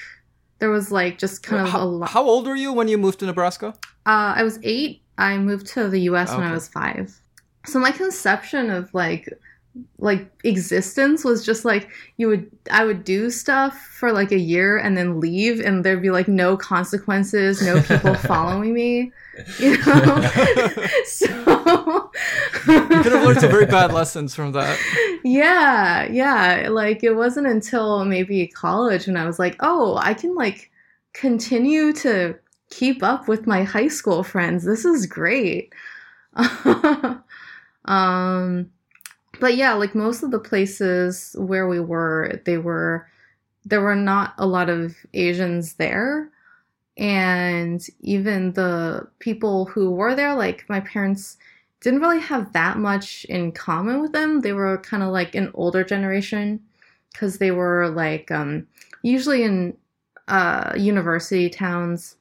[0.59, 2.09] there was like just kind of how, a lot.
[2.09, 3.73] how old were you when you moved to Nebraska?
[4.05, 5.01] Uh, I was eight.
[5.17, 6.31] I moved to the U.S.
[6.31, 7.19] when I was five.
[7.65, 9.27] So my conception of like
[9.99, 14.77] like existence was just like you would I would do stuff for like a year
[14.77, 19.11] and then leave and there'd be like no consequences, no people following me.
[19.59, 20.21] You know?
[21.05, 22.09] so
[22.65, 24.79] You could have learned some very bad lessons from that.
[25.23, 26.69] yeah, yeah.
[26.71, 30.71] Like it wasn't until maybe college when I was like, oh, I can like
[31.13, 32.35] continue to
[32.71, 34.65] keep up with my high school friends.
[34.65, 35.71] This is great.
[37.85, 38.71] um,
[39.39, 43.07] but yeah, like most of the places where we were, they were
[43.67, 46.29] there were not a lot of Asians there.
[46.97, 51.37] And even the people who were there, like my parents
[51.81, 54.39] didn't really have that much in common with them.
[54.39, 56.61] They were kind of like an older generation
[57.11, 58.65] because they were like um,
[59.03, 59.77] usually in
[60.27, 62.15] uh, university towns.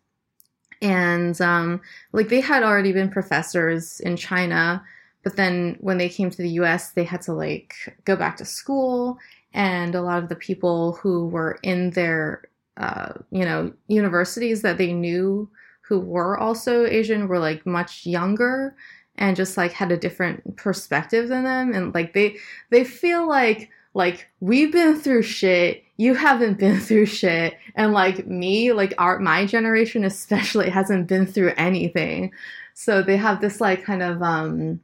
[0.82, 1.80] And um,
[2.12, 4.84] like they had already been professors in China,
[5.26, 8.44] but then when they came to the US, they had to like go back to
[8.44, 9.18] school.
[9.52, 12.44] And a lot of the people who were in their,
[12.76, 18.76] uh, you know, universities that they knew who were also Asian were like much younger
[19.16, 21.74] and just like had a different perspective than them.
[21.74, 22.36] And like they
[22.70, 25.82] they feel like like we've been through shit.
[25.96, 27.58] You haven't been through shit.
[27.74, 32.30] And like me like our my generation especially hasn't been through anything.
[32.74, 34.78] So they have this like kind of um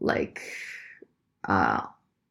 [0.00, 0.42] like
[1.44, 1.82] uh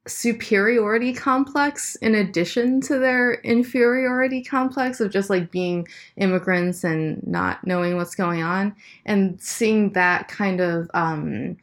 [0.09, 7.65] superiority complex in addition to their inferiority complex of just like being immigrants and not
[7.65, 8.75] knowing what's going on.
[9.05, 11.57] And seeing that kind of um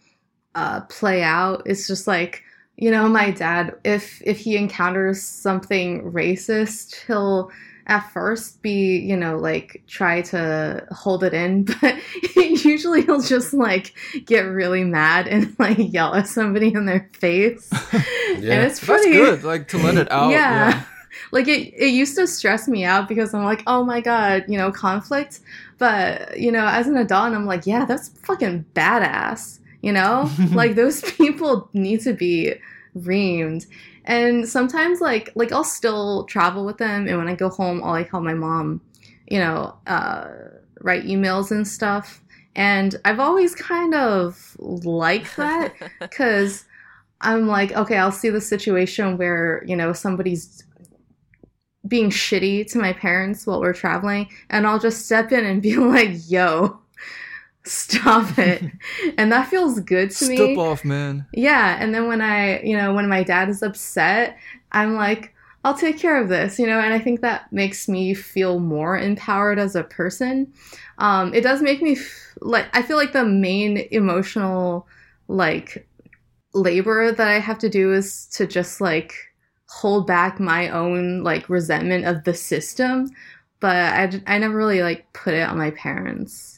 [0.55, 2.43] uh play out it's just like
[2.77, 7.51] you know my dad if if he encounters something racist he'll
[7.87, 11.95] at first be you know like try to hold it in but
[12.35, 13.95] usually he'll just like
[14.25, 19.45] get really mad and like yell at somebody in their face and it's That's good,
[19.45, 20.31] like to let it out.
[20.31, 20.71] yeah.
[20.71, 20.85] yeah.
[21.33, 24.59] Like it, it used to stress me out because I'm like, oh my god, you
[24.59, 25.41] know, conflict.
[25.79, 29.59] But you know, as an adult, I'm like, yeah, that's fucking badass.
[29.81, 32.55] You know, like those people need to be
[32.97, 33.67] reamed.
[34.07, 37.91] And sometimes, like, like I'll still travel with them, and when I go home, I'll
[37.91, 38.81] like help my mom,
[39.29, 40.29] you know, uh,
[40.81, 42.23] write emails and stuff.
[42.55, 46.65] And I've always kind of liked that because
[47.21, 50.65] I'm like, okay, I'll see the situation where, you know, somebody's
[51.87, 55.77] being shitty to my parents while we're traveling, and I'll just step in and be
[55.77, 56.79] like, yo,
[57.67, 58.63] stop it.
[59.19, 60.37] and that feels good to me.
[60.37, 61.27] Step off, man.
[61.33, 64.37] Yeah, and then when I, you know, when my dad is upset,
[64.73, 68.15] I'm like, I'll take care of this, you know, and I think that makes me
[68.15, 70.53] feel more empowered as a person.
[70.99, 74.87] Um, it does make me f- like I feel like the main emotional
[75.27, 75.89] like
[76.55, 79.13] labor that I have to do is to just like
[79.69, 83.11] hold back my own like resentment of the system,
[83.59, 86.56] but I, I never really like put it on my parents.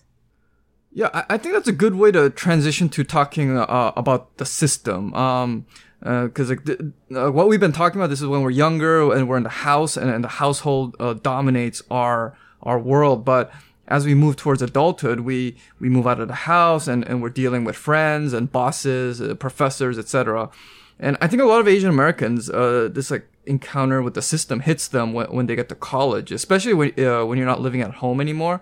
[0.92, 5.12] Yeah, I, think that's a good way to transition to talking uh, about the system.
[5.14, 5.66] Um,
[6.00, 9.28] because like the, uh, what we've been talking about, this is when we're younger and
[9.28, 13.24] we're in the house, and, and the household uh, dominates our our world.
[13.24, 13.52] But
[13.88, 17.30] as we move towards adulthood, we we move out of the house, and, and we're
[17.30, 20.50] dealing with friends and bosses, uh, professors, etc.
[21.00, 24.60] And I think a lot of Asian Americans, uh, this like encounter with the system
[24.60, 27.80] hits them when, when they get to college, especially when uh, when you're not living
[27.80, 28.60] at home anymore.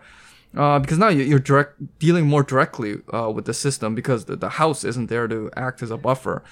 [0.56, 4.36] Uh, because now you- you're direct dealing more directly uh, with the system because the,
[4.36, 6.42] the house isn't there to act as a buffer.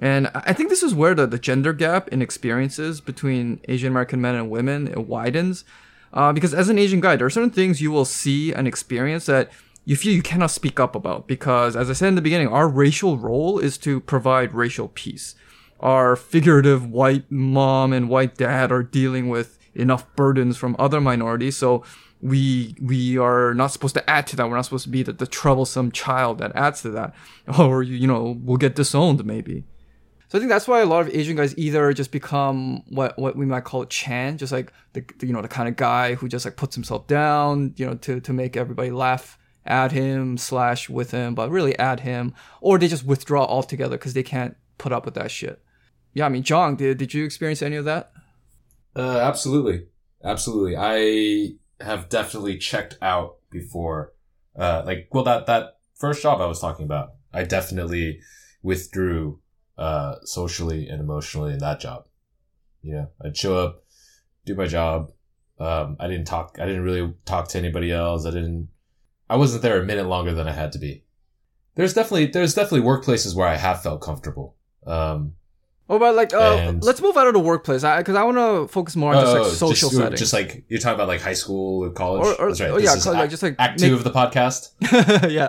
[0.00, 3.90] And I I think this is where the, the gender gap in experiences between Asian
[3.92, 5.64] American men and women it widens.
[6.12, 9.26] Uh, because as an Asian guy, there are certain things you will see and experience
[9.26, 9.50] that
[9.84, 11.28] you feel you cannot speak up about.
[11.28, 15.34] Because as I said in the beginning, our racial role is to provide racial peace.
[15.80, 21.56] Our figurative white mom and white dad are dealing with enough burdens from other minorities,
[21.56, 21.84] so
[22.22, 24.48] we we are not supposed to add to that.
[24.48, 27.14] We're not supposed to be the, the troublesome child that adds to that,
[27.58, 29.64] or you, you know we'll get disowned maybe.
[30.28, 33.36] So I think that's why a lot of Asian guys either just become what what
[33.36, 36.14] we might call a chan, just like the, the you know the kind of guy
[36.14, 40.38] who just like puts himself down, you know, to to make everybody laugh at him
[40.38, 44.56] slash with him, but really at him, or they just withdraw altogether because they can't
[44.78, 45.62] put up with that shit.
[46.14, 48.12] Yeah, I mean, John, did did you experience any of that?
[48.94, 49.86] Uh, absolutely,
[50.22, 50.76] absolutely.
[50.76, 54.12] I have definitely checked out before.
[54.56, 58.20] Uh, like, well, that that first job I was talking about, I definitely
[58.62, 59.40] withdrew
[59.78, 62.06] uh, socially and emotionally in that job.
[62.82, 63.84] You know, I'd show up,
[64.44, 65.12] do my job.
[65.58, 66.56] Um, I didn't talk.
[66.60, 68.24] I didn't really talk to anybody else.
[68.24, 68.68] I didn't.
[69.28, 71.04] I wasn't there a minute longer than I had to be.
[71.74, 74.56] There's definitely there's definitely workplaces where I have felt comfortable.
[74.86, 75.34] Um,
[75.92, 78.72] Oh, but like, uh, And- let's move out of the workplace because I, want to
[78.72, 80.20] focus more on just like oh, social just, settings.
[80.20, 82.26] Just like you're talking about like high school or college.
[82.26, 82.70] Or- or- That's right.
[82.70, 84.70] oh, yeah, college, like, just, like, act make- two of the podcast.
[85.30, 85.48] yeah.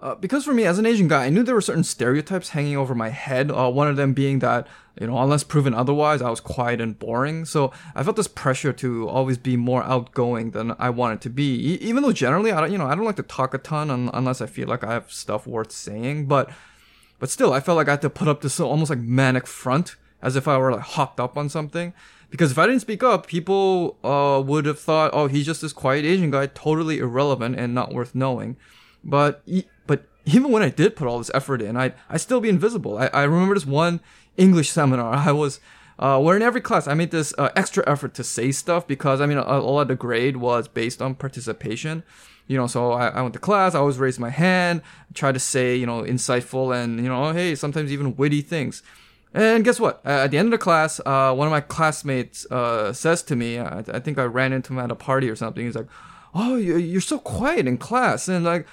[0.00, 2.76] Uh, because for me, as an Asian guy, I knew there were certain stereotypes hanging
[2.76, 3.52] over my head.
[3.52, 4.66] Uh, one of them being that,
[5.00, 7.44] you know, unless proven otherwise, I was quiet and boring.
[7.44, 11.54] So I felt this pressure to always be more outgoing than I wanted to be.
[11.54, 13.92] E- even though generally, I don't, you know, I don't like to talk a ton
[13.92, 16.26] un- unless I feel like I have stuff worth saying.
[16.26, 16.50] But,
[17.22, 19.94] but still, I felt like I had to put up this almost like manic front,
[20.22, 21.92] as if I were like hopped up on something.
[22.30, 25.72] Because if I didn't speak up, people uh, would have thought, oh, he's just this
[25.72, 28.56] quiet Asian guy, totally irrelevant and not worth knowing.
[29.04, 29.46] But
[29.86, 32.98] but even when I did put all this effort in, I I still be invisible.
[32.98, 34.00] I, I remember this one
[34.36, 35.14] English seminar.
[35.28, 35.60] I was
[36.00, 39.20] uh, where in every class I made this uh, extra effort to say stuff because
[39.20, 42.02] I mean a, a lot of the grade was based on participation.
[42.48, 43.74] You know, so I, I went to class.
[43.74, 44.82] I always raised my hand,
[45.14, 48.82] tried to say you know insightful and you know hey sometimes even witty things.
[49.34, 50.02] And guess what?
[50.04, 53.58] At the end of the class, uh, one of my classmates uh, says to me,
[53.58, 55.64] I, I think I ran into him at a party or something.
[55.64, 55.86] He's like,
[56.34, 58.66] "Oh, you- you're so quiet in class," and like,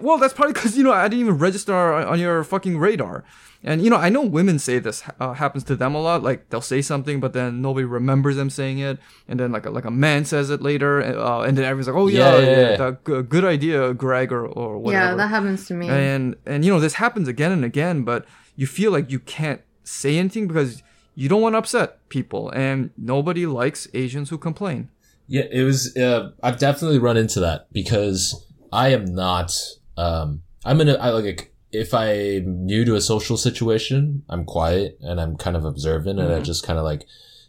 [0.00, 3.24] well, that's probably because you know I didn't even register on on your fucking radar.
[3.64, 6.22] And you know, I know women say this uh, happens to them a lot.
[6.22, 9.70] Like they'll say something, but then nobody remembers them saying it, and then like a,
[9.70, 12.50] like a man says it later, uh, and then everyone's like, "Oh yeah, Yeah, yeah,
[12.50, 12.76] yeah, yeah.
[12.76, 15.04] that g- good idea, Greg," or or whatever.
[15.06, 15.88] Yeah, that happens to me.
[15.88, 19.62] And and you know this happens again and again, but you feel like you can't
[19.82, 20.82] say anything because
[21.16, 24.90] you don't want to upset people, and nobody likes Asians who complain.
[25.26, 25.96] Yeah, it was.
[25.96, 28.45] Uh, I've definitely run into that because
[28.76, 29.58] I am not.
[29.96, 30.94] Um, I'm in a.
[30.96, 35.64] I like if I'm new to a social situation, I'm quiet and I'm kind of
[35.64, 37.06] observant, and I just kind of like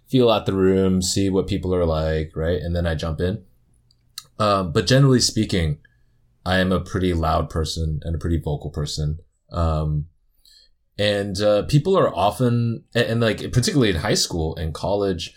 [0.07, 3.43] feel out the room, see what people are like, right, and then I jump in.
[4.39, 5.80] Um, but generally speaking,
[6.45, 9.19] I am a pretty loud person and a pretty vocal person.
[9.51, 10.05] Um,
[10.97, 15.34] and uh, people are often, and, and like particularly in high school and college,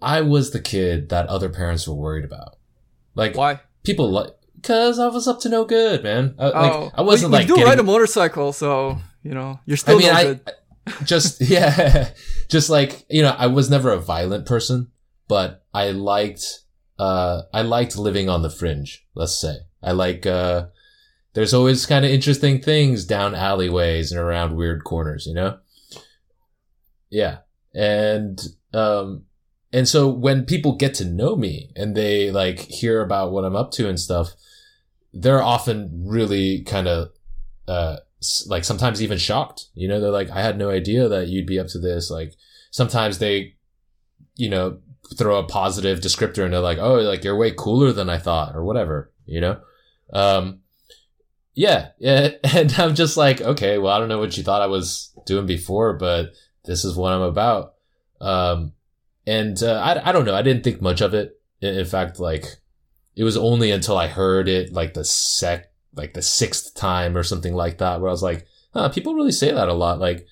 [0.00, 2.56] I was the kid that other parents were worried about.
[3.16, 3.60] Like Why?
[3.82, 4.30] people like
[4.64, 6.34] because I was up to no good, man.
[6.38, 9.34] I, Oh, like I wasn't well, like you do getting, ride a motorcycle, so you
[9.34, 10.50] know you're still I mean, no I good.
[11.04, 12.10] just yeah,
[12.48, 14.90] just like you know, I was never a violent person,
[15.28, 16.60] but I liked
[16.98, 19.04] uh I liked living on the fringe.
[19.14, 20.66] Let's say I like uh
[21.34, 25.58] there's always kind of interesting things down alleyways and around weird corners, you know.
[27.10, 27.38] Yeah,
[27.74, 28.40] and
[28.72, 29.24] um
[29.74, 33.56] and so when people get to know me and they like hear about what I'm
[33.56, 34.32] up to and stuff,
[35.14, 37.08] they're often really kind of
[37.68, 37.96] uh
[38.46, 39.66] like sometimes even shocked.
[39.74, 42.10] You know, they're like, I had no idea that you'd be up to this.
[42.10, 42.34] Like
[42.70, 43.54] sometimes they,
[44.36, 44.78] you know,
[45.16, 48.56] throw a positive descriptor and they're like, oh, like you're way cooler than I thought
[48.56, 49.60] or whatever, you know?
[50.12, 50.60] Um,
[51.54, 52.30] yeah, yeah.
[52.44, 55.46] And I'm just like, okay, well, I don't know what you thought I was doing
[55.46, 56.32] before, but
[56.64, 57.74] this is what I'm about.
[58.20, 58.72] Um,
[59.26, 60.34] and, uh, I, I don't know.
[60.34, 61.40] I didn't think much of it.
[61.60, 62.46] In, in fact, like
[63.16, 67.22] it was only until I heard it like the sec, like the sixth time or
[67.22, 70.00] something like that, where I was like, huh, people really say that a lot.
[70.00, 70.26] Like,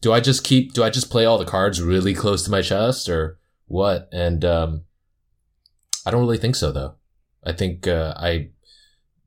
[0.00, 2.62] do I just keep, do I just play all the cards really close to my
[2.62, 4.08] chest or what?
[4.12, 4.82] And, um,
[6.04, 6.96] I don't really think so though.
[7.44, 8.50] I think, uh, I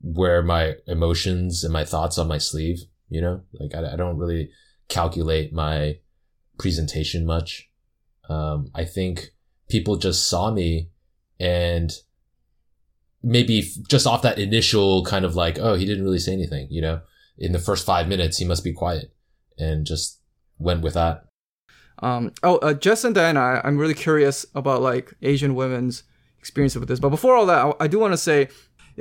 [0.00, 4.18] wear my emotions and my thoughts on my sleeve, you know, like I, I don't
[4.18, 4.50] really
[4.88, 5.98] calculate my
[6.58, 7.68] presentation much.
[8.28, 9.30] Um, I think
[9.68, 10.90] people just saw me
[11.40, 11.90] and
[13.22, 16.80] maybe just off that initial kind of like, oh, he didn't really say anything, you
[16.80, 17.00] know,
[17.36, 19.12] in the first five minutes, he must be quiet
[19.58, 20.20] and just
[20.58, 21.24] went with that.
[22.00, 26.04] Um, oh, uh, Jess and Diana, I'm really curious about like Asian women's
[26.38, 27.00] experience with this.
[27.00, 28.48] But before all that, I, I do want to say,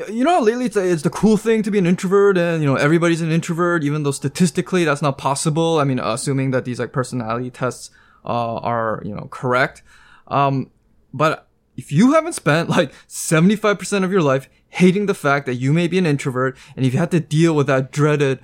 [0.09, 2.75] you know, lately it's, it's the cool thing to be an introvert, and you know
[2.75, 5.79] everybody's an introvert, even though statistically that's not possible.
[5.79, 7.89] I mean, assuming that these like personality tests
[8.23, 9.81] uh, are you know correct.
[10.27, 10.69] Um,
[11.13, 11.46] but
[11.77, 15.87] if you haven't spent like 75% of your life hating the fact that you may
[15.87, 18.39] be an introvert, and if you had to deal with that dreaded,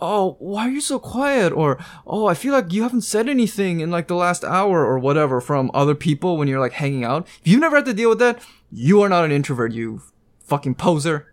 [0.00, 1.52] oh, why are you so quiet?
[1.52, 4.98] Or, oh, I feel like you haven't said anything in like the last hour or
[4.98, 7.26] whatever from other people when you're like hanging out.
[7.40, 10.02] If you've never had to deal with that, you are not an introvert, you
[10.40, 11.32] fucking poser.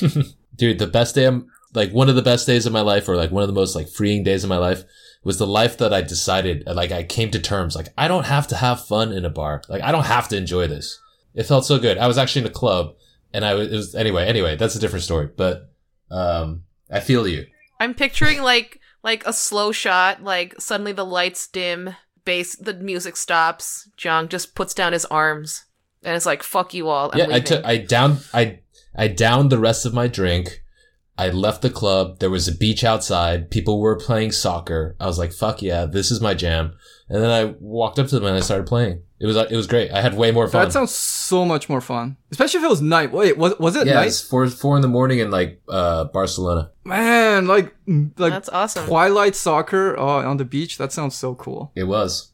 [0.56, 3.16] Dude, the best day, I'm, like one of the best days of my life or
[3.16, 4.84] like one of the most like freeing days of my life
[5.24, 8.48] was the life that I decided, like I came to terms, like I don't have
[8.48, 9.62] to have fun in a bar.
[9.68, 11.00] Like I don't have to enjoy this.
[11.34, 11.98] It felt so good.
[11.98, 12.94] I was actually in a club
[13.32, 15.70] and I was, it was, anyway, anyway, that's a different story, but,
[16.10, 17.46] um, I feel you.
[17.80, 23.16] I'm picturing like like a slow shot, like suddenly the lights dim, bass, the music
[23.16, 23.88] stops.
[23.98, 25.64] Jung just puts down his arms
[26.04, 28.60] and it's like, "Fuck you all." I'm yeah, I took, I downed, I,
[28.94, 30.62] I downed the rest of my drink.
[31.18, 32.18] I left the club.
[32.20, 33.50] There was a beach outside.
[33.50, 34.96] People were playing soccer.
[34.98, 36.74] I was like, fuck yeah, this is my jam.
[37.08, 39.02] And then I walked up to them and I started playing.
[39.20, 39.92] It was, it was great.
[39.92, 40.64] I had way more fun.
[40.64, 42.16] That sounds so much more fun.
[42.30, 43.12] Especially if it was night.
[43.12, 44.08] Wait, was, was it yeah, night?
[44.08, 46.72] it's four, four in the morning in like, uh, Barcelona.
[46.84, 48.86] Man, like, like That's awesome.
[48.86, 50.78] Twilight soccer uh, on the beach.
[50.78, 51.72] That sounds so cool.
[51.76, 52.32] It was.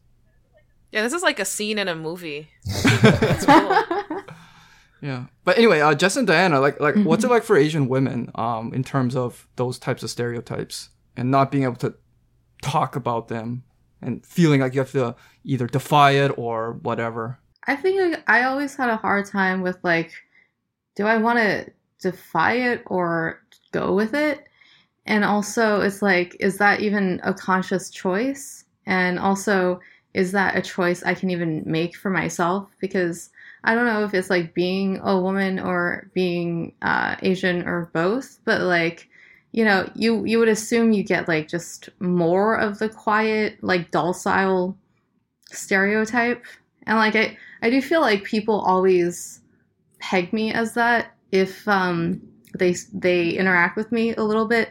[0.92, 2.48] Yeah, this is like a scene in a movie.
[3.02, 3.97] That's cool.
[5.00, 5.26] Yeah.
[5.44, 8.72] But anyway, uh, Jess and Diana, like, like, what's it like for Asian women, um,
[8.74, 11.94] in terms of those types of stereotypes and not being able to
[12.62, 13.62] talk about them
[14.02, 17.38] and feeling like you have to either defy it or whatever?
[17.66, 20.12] I think like, I always had a hard time with like,
[20.96, 21.70] do I want to
[22.00, 23.42] defy it or
[23.72, 24.44] go with it?
[25.06, 28.64] And also, it's like, is that even a conscious choice?
[28.86, 29.80] And also,
[30.12, 32.68] is that a choice I can even make for myself?
[32.80, 33.30] Because
[33.68, 38.40] I don't know if it's like being a woman or being uh, Asian or both,
[38.46, 39.10] but like,
[39.52, 43.90] you know, you you would assume you get like just more of the quiet, like
[43.90, 44.74] docile
[45.52, 46.42] stereotype,
[46.86, 49.40] and like I I do feel like people always
[49.98, 52.22] peg me as that if um
[52.58, 54.70] they they interact with me a little bit,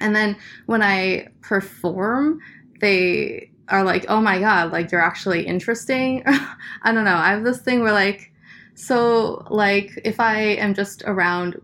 [0.00, 2.40] and then when I perform,
[2.82, 6.22] they are like, oh my god, like they're actually interesting.
[6.26, 7.14] I don't know.
[7.16, 8.32] I have this thing where like,
[8.74, 11.60] so like if I am just around,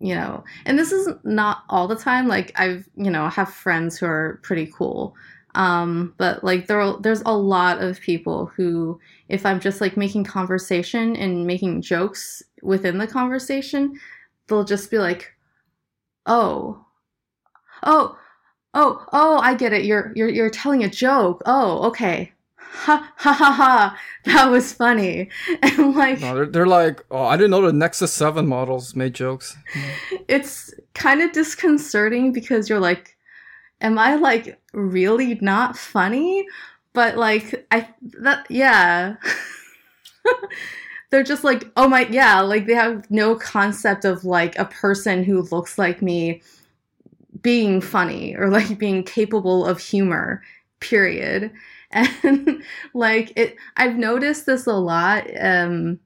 [0.00, 2.28] you know, and this is not all the time.
[2.28, 5.14] Like I've you know have friends who are pretty cool.
[5.54, 9.00] Um, but like there, there's a lot of people who,
[9.30, 13.98] if I'm just like making conversation and making jokes within the conversation,
[14.48, 15.32] they'll just be like,
[16.26, 16.84] "Oh,
[17.84, 18.18] oh,
[18.76, 19.84] oh, oh, I get it.
[19.84, 21.42] You're you're you're telling a joke.
[21.46, 22.32] Oh, okay.
[22.58, 23.98] Ha ha ha ha.
[24.24, 25.30] That was funny."
[25.62, 29.14] And like No, they're, they're like, oh, I didn't know the Nexus 7 models made
[29.14, 29.56] jokes.
[30.28, 33.16] it's kind of disconcerting because you're like,
[33.80, 36.46] am I like really not funny?
[36.92, 37.88] But like I
[38.20, 39.16] that yeah.
[41.10, 45.22] They're just like, oh my yeah, like they have no concept of like a person
[45.24, 46.42] who looks like me
[47.46, 50.42] being funny or like being capable of humor,
[50.80, 51.52] period.
[51.92, 56.00] And like it I've noticed this a lot um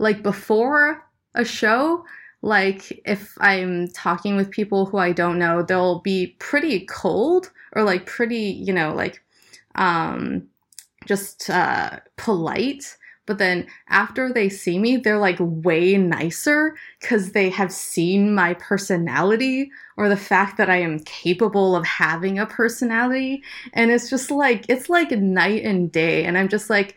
[0.00, 2.04] like before a show
[2.42, 7.84] like if i'm talking with people who i don't know they'll be pretty cold or
[7.84, 9.22] like pretty you know like
[9.76, 10.48] um
[11.06, 12.96] just uh polite
[13.30, 18.54] but then after they see me they're like way nicer because they have seen my
[18.54, 23.40] personality or the fact that i am capable of having a personality
[23.72, 26.96] and it's just like it's like night and day and i'm just like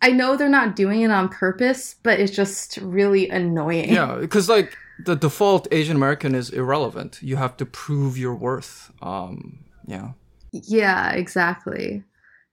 [0.00, 3.92] I know they're not doing it on purpose, but it's just really annoying.
[3.92, 7.18] Yeah, because like the default Asian American is irrelevant.
[7.20, 8.92] You have to prove your worth.
[9.02, 10.12] Um, yeah.
[10.52, 12.04] Yeah, exactly.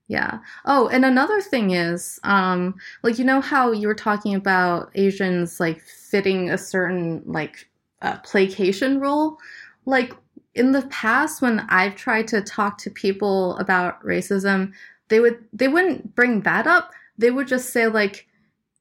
[0.08, 0.38] Yeah.
[0.64, 5.58] Oh, and another thing is, um, like you know how you were talking about Asians
[5.58, 7.68] like fitting a certain like
[8.02, 9.38] uh, placation role,
[9.84, 10.12] like
[10.54, 14.72] in the past when I've tried to talk to people about racism,
[15.08, 16.92] they would they wouldn't bring that up.
[17.18, 18.28] They would just say like,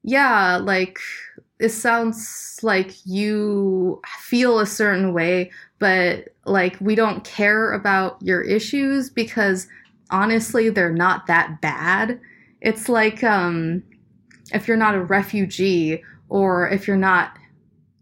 [0.03, 0.99] yeah, like
[1.59, 8.41] it sounds like you feel a certain way, but like we don't care about your
[8.41, 9.67] issues because
[10.09, 12.19] honestly they're not that bad.
[12.61, 13.83] It's like um
[14.53, 17.37] if you're not a refugee or if you're not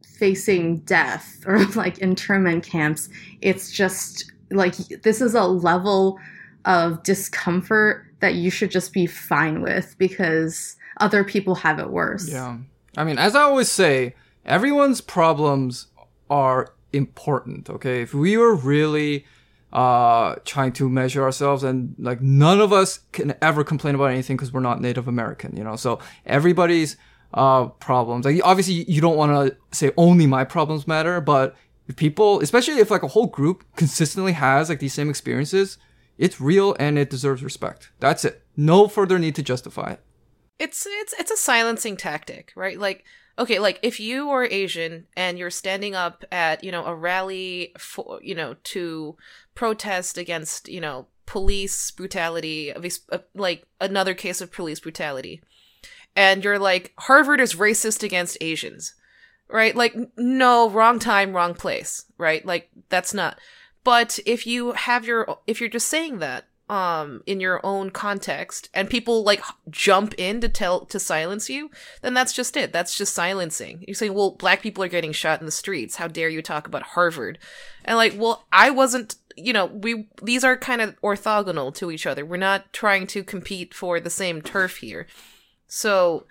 [0.06, 3.10] facing death or like internment camps,
[3.42, 6.20] it's just like this is a level
[6.66, 12.30] of discomfort that you should just be fine with because other people have it worse.
[12.30, 12.58] Yeah.
[12.96, 15.88] I mean, as I always say, everyone's problems
[16.30, 18.02] are important, okay?
[18.02, 19.26] If we were really
[19.74, 24.38] uh trying to measure ourselves and like none of us can ever complain about anything
[24.38, 25.76] because we're not Native American, you know.
[25.76, 26.96] So everybody's
[27.34, 28.26] uh problems.
[28.26, 31.56] Like obviously you don't want to say only my problems matter, but
[31.86, 35.78] If people, especially if like a whole group consistently has like these same experiences,
[36.18, 37.92] it's real and it deserves respect.
[38.00, 38.42] That's it.
[38.56, 40.00] No further need to justify it.
[40.60, 42.80] It's it's it's a silencing tactic, right?
[42.80, 43.04] Like
[43.38, 47.74] okay, like if you are Asian and you're standing up at, you know, a rally
[47.78, 49.16] for, you know, to
[49.56, 52.74] protest against, you know, police brutality,
[53.34, 55.42] like another case of police brutality.
[56.16, 58.96] And you're like Harvard is racist against Asians.
[59.50, 59.76] Right?
[59.76, 62.44] Like no, wrong time, wrong place, right?
[62.46, 63.40] Like that's not.
[63.84, 68.70] But if you have your if you're just saying that um in your own context
[68.74, 71.70] and people like jump in to tell to silence you
[72.02, 72.72] then that's just it.
[72.72, 73.84] That's just silencing.
[73.88, 75.98] You're saying well black people are getting shot in the streets.
[75.98, 77.38] How dare you talk about harvard?
[77.84, 82.06] And like well i wasn't you know we these are kind of orthogonal to each
[82.06, 82.26] other.
[82.26, 85.08] We're not trying to compete for the same turf here.
[85.68, 86.26] So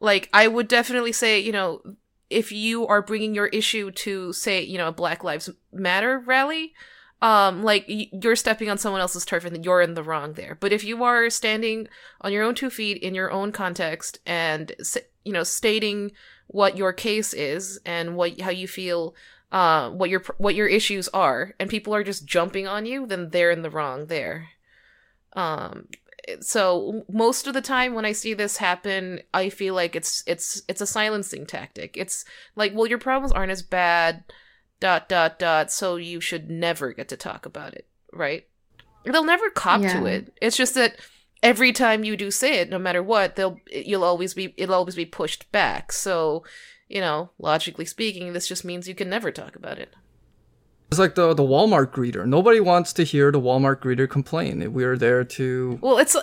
[0.00, 1.82] like i would definitely say you know
[2.30, 6.72] if you are bringing your issue to say you know a black lives matter rally
[7.20, 10.56] um like you're stepping on someone else's turf and you're in the wrong there.
[10.58, 11.88] But if you are standing
[12.20, 14.72] on your own two feet in your own context and
[15.24, 16.12] you know stating
[16.46, 19.14] what your case is and what how you feel
[19.50, 23.30] uh what your what your issues are and people are just jumping on you then
[23.30, 24.48] they're in the wrong there.
[25.32, 25.88] Um
[26.40, 30.60] so most of the time when i see this happen i feel like it's it's
[30.68, 31.96] it's a silencing tactic.
[31.96, 34.24] It's like well your problems aren't as bad
[34.80, 38.46] dot dot dot so you should never get to talk about it right?
[39.04, 40.32] They'll never cop to it.
[40.42, 40.96] It's just that
[41.42, 44.96] every time you do say it no matter what they'll you'll always be it'll always
[44.96, 45.92] be pushed back.
[45.92, 46.44] So
[46.88, 49.94] you know logically speaking this just means you can never talk about it.
[50.90, 52.26] It's like the the Walmart greeter.
[52.26, 54.72] Nobody wants to hear the Walmart greeter complain.
[54.72, 56.16] We're there to Well, it's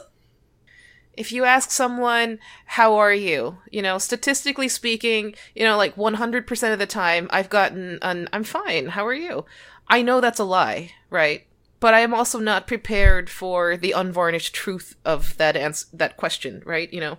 [1.18, 6.74] if you ask someone, "How are you?" You know, statistically speaking, you know, like 100%
[6.74, 8.88] of the time I've gotten an "I'm fine.
[8.90, 9.46] How are you?"
[9.88, 11.46] I know that's a lie, right?
[11.80, 16.64] But I am also not prepared for the unvarnished truth of that ans- that question,
[16.66, 16.92] right?
[16.92, 17.18] You know.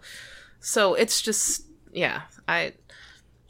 [0.61, 2.73] So it's just yeah, I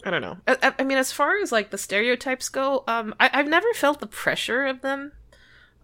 [0.05, 0.37] I don't know.
[0.47, 4.01] I, I- mean, as far as like the stereotypes go, um, I, I've never felt
[4.01, 5.13] the pressure of them,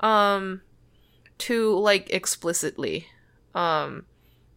[0.00, 0.60] um,
[1.38, 3.06] to like explicitly.
[3.54, 4.06] Um,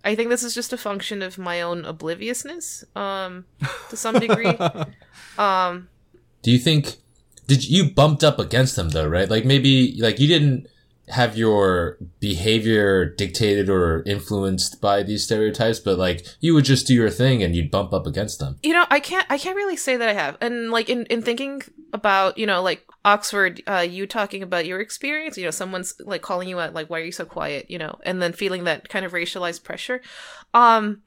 [0.06, 3.46] I think this is just a function of my own obliviousness, um,
[3.90, 4.56] to some degree.
[5.38, 5.90] um,
[6.44, 6.98] Do you think
[7.48, 9.30] did you bumped up against them though, right?
[9.30, 10.68] Like maybe like you didn't
[11.10, 16.94] have your behavior dictated or influenced by these stereotypes, but like you would just do
[16.94, 18.58] your thing and you'd bump up against them.
[18.64, 20.38] you know, I can't, I can't really say that I have.
[20.42, 21.62] And like in in thinking
[21.94, 26.24] about, you know, like Oxford, uh, you talking about your experience, you know, someone's like
[26.24, 28.90] calling you out, like, why are you so quiet, you know, and then feeling that
[28.90, 30.02] kind of racialized pressure.
[30.54, 31.04] Um,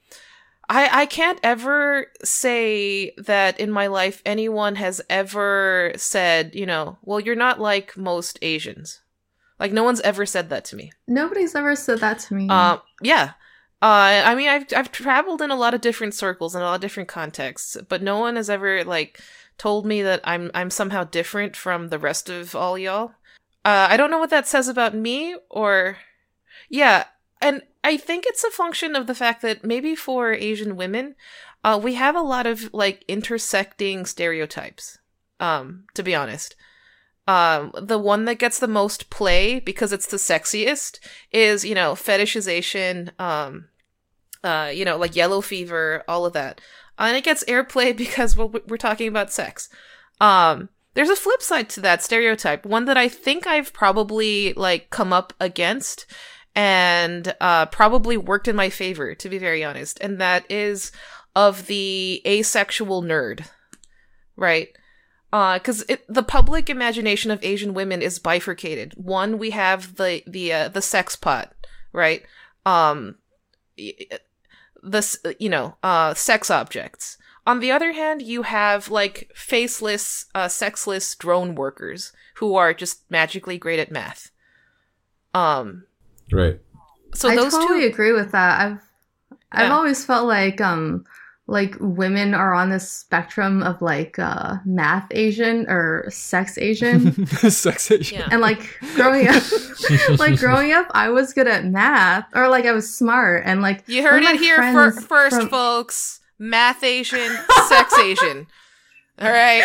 [0.69, 6.99] I I can't ever say that in my life anyone has ever said, you know,
[7.03, 9.01] well, you're not like most Asians.
[9.59, 10.93] Like no one's ever said that to me.
[11.07, 12.49] Nobody's ever said that to me.
[12.49, 13.33] Um, yeah.
[13.81, 16.75] Uh, I mean, I've I've traveled in a lot of different circles and a lot
[16.77, 19.21] of different contexts, but no one has ever like
[19.57, 23.13] told me that I'm I'm somehow different from the rest of all y'all.
[23.65, 25.99] Uh, I don't know what that says about me, or
[26.69, 27.05] yeah,
[27.41, 31.15] and I think it's a function of the fact that maybe for Asian women,
[31.63, 34.99] uh, we have a lot of like intersecting stereotypes.
[35.41, 36.57] Um, to be honest,
[37.29, 40.99] um, the one that gets the most play because it's the sexiest
[41.31, 43.69] is you know fetishization, um,
[44.43, 46.61] uh, you know like yellow fever, all of that,
[46.99, 49.69] and it gets airplay because we're talking about sex.
[50.21, 54.89] Um, there's a flip side to that stereotype, one that I think I've probably like
[54.89, 56.07] come up against
[56.57, 60.93] and uh, probably worked in my favor, to be very honest, and that is
[61.37, 63.47] of the asexual nerd,
[64.35, 64.71] right?
[65.31, 68.95] Because the public imagination of Asian women is bifurcated.
[68.97, 71.55] One, we have the the uh, the sex pot,
[71.93, 72.23] right?
[72.65, 73.17] Um,
[74.83, 77.19] this you know, uh, sex objects.
[77.47, 83.11] On the other hand, you have like faceless, uh, sexless drone workers who are just
[83.11, 84.31] magically great at math.
[85.35, 85.85] Um,
[86.31, 86.61] Right.
[87.15, 88.61] so I those totally two, agree with that.
[88.61, 88.81] I've
[89.53, 89.75] I've Yeah.
[89.77, 91.05] always felt like um
[91.51, 97.27] like women are on this spectrum of like uh math Asian or sex Asian.
[97.27, 98.19] sex Asian.
[98.21, 98.29] yeah.
[98.31, 98.61] and like
[98.95, 99.43] growing up
[100.19, 103.83] like growing up I was good at math or like I was smart and like
[103.89, 106.21] You heard it here fir- first, from- folks.
[106.41, 107.37] Math Asian,
[107.69, 108.47] sex Asian.
[109.21, 109.63] All right.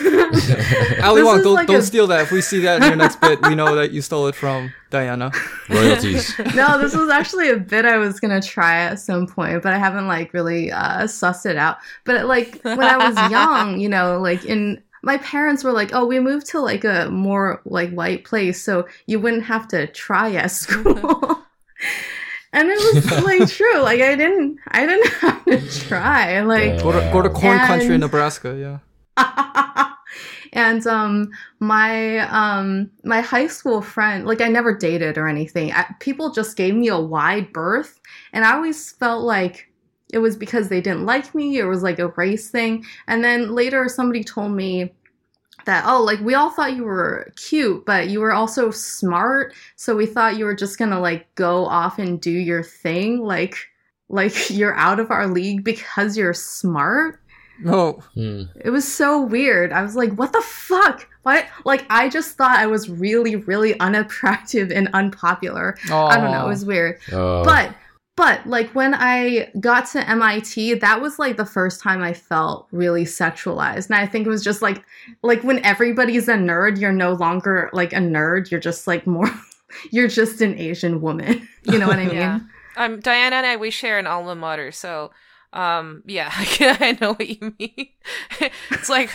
[1.02, 2.20] Ali This Wong, don't, like don't a- steal that.
[2.22, 4.72] If we see that in your next bit, we know that you stole it from
[4.90, 5.32] Diana.
[5.68, 6.38] Royalties.
[6.54, 9.78] no, this was actually a bit I was gonna try at some point, but I
[9.78, 11.78] haven't like really uh sussed it out.
[12.04, 16.06] But like when I was young, you know, like in my parents were like, "Oh,
[16.06, 20.32] we moved to like a more like white place, so you wouldn't have to try
[20.36, 21.42] at school."
[22.52, 23.80] and it was like true.
[23.80, 26.40] Like I didn't, I didn't have to try.
[26.42, 28.56] Like Go to go to corn country in Nebraska.
[28.56, 28.78] Yeah.
[30.52, 35.72] and um my um my high school friend like i never dated or anything.
[35.72, 38.00] I, people just gave me a wide berth
[38.32, 39.68] and i always felt like
[40.12, 42.84] it was because they didn't like me it was like a race thing.
[43.06, 44.92] And then later somebody told me
[45.64, 49.94] that oh like we all thought you were cute but you were also smart so
[49.94, 53.56] we thought you were just gonna like go off and do your thing like
[54.08, 57.21] like you're out of our league because you're smart
[57.64, 58.02] No.
[58.14, 58.42] Hmm.
[58.64, 59.72] it was so weird.
[59.72, 61.08] I was like, what the fuck?
[61.22, 61.46] What?
[61.64, 65.76] Like, I just thought I was really, really unattractive and unpopular.
[65.90, 66.46] I don't know.
[66.46, 66.98] It was weird.
[67.12, 67.44] Oh.
[67.44, 67.74] But,
[68.16, 72.66] but like when I got to MIT, that was like the first time I felt
[72.72, 73.86] really sexualized.
[73.86, 74.84] And I think it was just like,
[75.22, 78.50] like when everybody's a nerd, you're no longer like a nerd.
[78.50, 79.30] You're just like more,
[79.90, 81.48] you're just an Asian woman.
[81.64, 82.16] You know what I mean?
[82.16, 82.40] Yeah.
[82.76, 85.12] Um, Diana and I we share an alma mater, so
[85.52, 87.88] um, yeah, I know what you mean.
[88.70, 89.10] it's like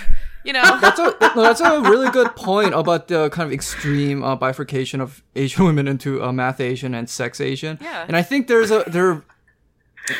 [0.47, 4.37] you know, That's a that's a really good point about the kind of extreme uh,
[4.37, 7.77] bifurcation of Asian women into uh, math Asian and sex Asian.
[7.81, 8.05] Yeah.
[8.07, 9.23] And I think there's a there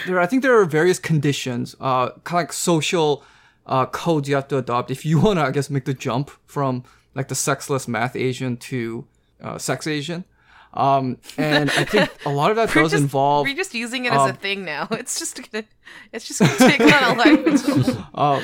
[0.06, 3.24] there I think there are various conditions, uh, kind of like social
[3.66, 6.30] uh, codes you have to adopt if you want to, I guess, make the jump
[6.46, 6.84] from
[7.16, 9.08] like the sexless math Asian to
[9.42, 10.26] uh, sex Asian.
[10.74, 14.06] Um, and I think a lot of that we're does just, involve we're just using
[14.06, 14.88] it as a um, thing now.
[14.92, 15.66] It's just gonna,
[16.14, 17.40] it's just gonna take on a life.
[17.40, 18.06] of its own.
[18.14, 18.44] uh,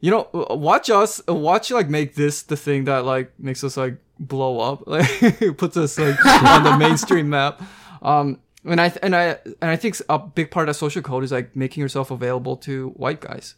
[0.00, 3.76] you know, watch us, uh, watch like make this the thing that like makes us
[3.76, 7.62] like blow up, like puts us like on the mainstream map.
[8.02, 11.32] Um, and I and I and I think a big part of social code is
[11.32, 13.54] like making yourself available to white guys.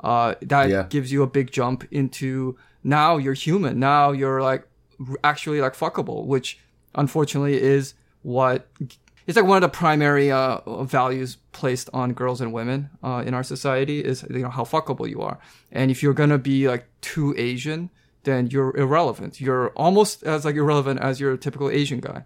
[0.00, 0.82] Uh, that Yeah.
[0.90, 3.78] gives you a big jump into now you're human.
[3.80, 4.66] Now you're like
[5.24, 6.58] actually like fuckable, which
[6.96, 8.68] unfortunately is what
[9.26, 13.34] it's like one of the primary uh, values placed on girls and women uh, in
[13.34, 15.38] our society is you know how fuckable you are.
[15.72, 17.90] And if you're gonna be like too asian
[18.22, 19.40] then you're irrelevant.
[19.40, 22.24] You're almost as like irrelevant as your typical asian guy.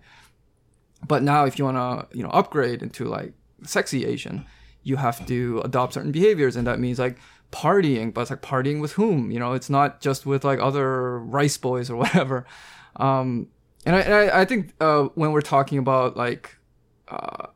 [1.06, 3.32] But now if you want to you know upgrade into like
[3.64, 4.46] sexy asian
[4.82, 6.56] you have to adopt certain behaviors.
[6.56, 7.18] And that means like
[7.50, 9.30] partying but it's like partying with whom?
[9.30, 12.46] You know it's not just with like other rice boys or whatever.
[12.96, 13.48] Um
[13.86, 16.56] and i, I, I think uh, when we're talking about like
[17.08, 17.46] uh,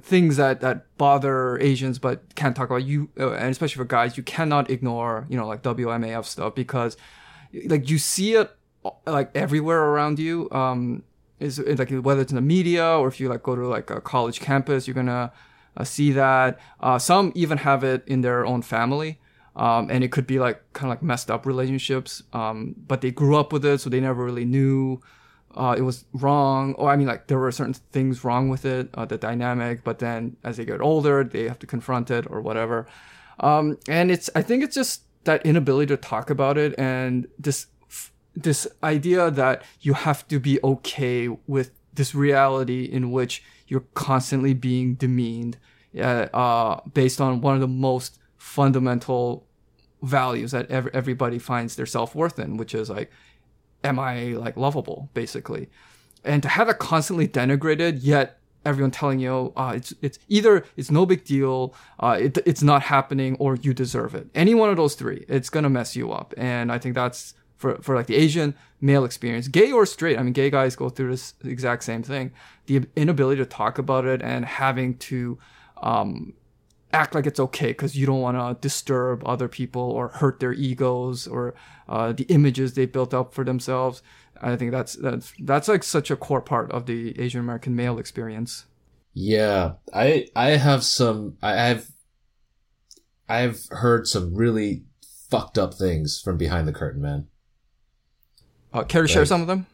[0.00, 4.16] things that that bother Asians but can't talk about you, uh, and especially for guys,
[4.16, 6.96] you cannot ignore you know like WMAF stuff because
[7.66, 8.50] like you see it
[9.06, 10.48] like everywhere around you.
[10.50, 11.04] Um,
[11.38, 13.90] is is, like whether it's in the media or if you like go to like
[13.90, 15.32] a college campus, you're gonna
[15.76, 16.58] uh, see that.
[16.80, 19.20] Uh, some even have it in their own family.
[19.54, 22.22] Um, and it could be like kind of like messed up relationships.
[22.32, 25.00] Um, but they grew up with it, so they never really knew
[25.58, 28.88] uh, it was wrong, or I mean, like there were certain things wrong with it,
[28.94, 29.82] uh, the dynamic.
[29.82, 32.86] But then as they get older, they have to confront it or whatever.
[33.40, 37.66] Um, and it's, I think it's just that inability to talk about it and this,
[38.34, 44.54] this idea that you have to be okay with this reality in which you're constantly
[44.54, 45.58] being demeaned,
[46.00, 49.44] uh, based on one of the most fundamental
[50.02, 53.10] values that ev- everybody finds their self worth in, which is like
[53.84, 55.68] am I like lovable, basically?
[56.24, 60.90] And to have it constantly denigrated, yet everyone telling you, uh, it's it's either it's
[60.90, 64.28] no big deal, uh, it, it's not happening, or you deserve it.
[64.34, 66.34] Any one of those three, it's gonna mess you up.
[66.36, 70.18] And I think that's for for like the Asian male experience, gay or straight.
[70.18, 72.32] I mean, gay guys go through this exact same thing.
[72.66, 75.38] The inability to talk about it and having to
[75.82, 76.34] um,
[76.92, 80.52] act like it's okay because you don't want to disturb other people or hurt their
[80.52, 81.54] egos or
[81.88, 84.02] uh, the images they built up for themselves.
[84.40, 87.98] I think that's that's that's like such a core part of the Asian American male
[87.98, 88.66] experience.
[89.12, 91.88] Yeah, I I have some I have
[93.28, 94.84] I've heard some really
[95.28, 97.26] fucked up things from behind the curtain, man.
[98.72, 99.66] Uh, care to share some of them?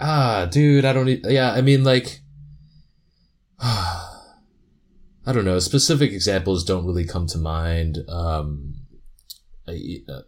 [0.00, 1.24] Ah, dude, I don't need.
[1.24, 2.20] Yeah, I mean, like,
[5.26, 5.58] I don't know.
[5.58, 7.98] Specific examples don't really come to mind.
[8.08, 8.74] Um,
[9.66, 10.22] I, uh,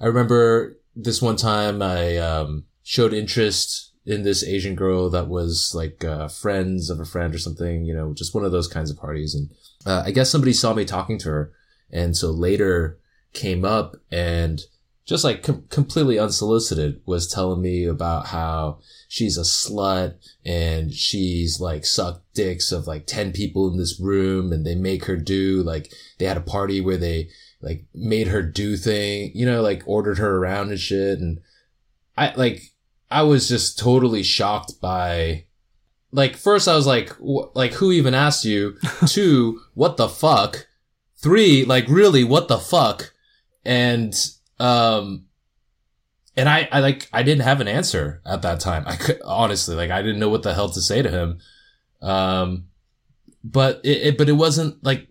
[0.00, 5.72] I remember this one time I um, showed interest in this Asian girl that was
[5.74, 7.84] like uh, friends of a friend or something.
[7.84, 9.50] You know, just one of those kinds of parties, and
[9.84, 11.52] uh, I guess somebody saw me talking to her,
[11.90, 12.98] and so later
[13.32, 14.62] came up and
[15.08, 18.78] just like com- completely unsolicited was telling me about how
[19.08, 24.52] she's a slut and she's like sucked dicks of like 10 people in this room
[24.52, 27.30] and they make her do like they had a party where they
[27.60, 31.18] like made her do thing, you know, like ordered her around and shit.
[31.18, 31.40] And
[32.16, 32.62] I like,
[33.10, 35.46] I was just totally shocked by,
[36.12, 38.76] like, first I was like, wh- like, who even asked you?
[39.06, 40.66] Two, what the fuck?
[41.16, 43.12] Three, like, really, what the fuck?
[43.64, 44.14] And,
[44.58, 45.26] um,
[46.36, 48.84] and I, I like, I didn't have an answer at that time.
[48.86, 51.38] I could, honestly, like, I didn't know what the hell to say to him.
[52.00, 52.68] Um,
[53.42, 55.08] but it, it but it wasn't like,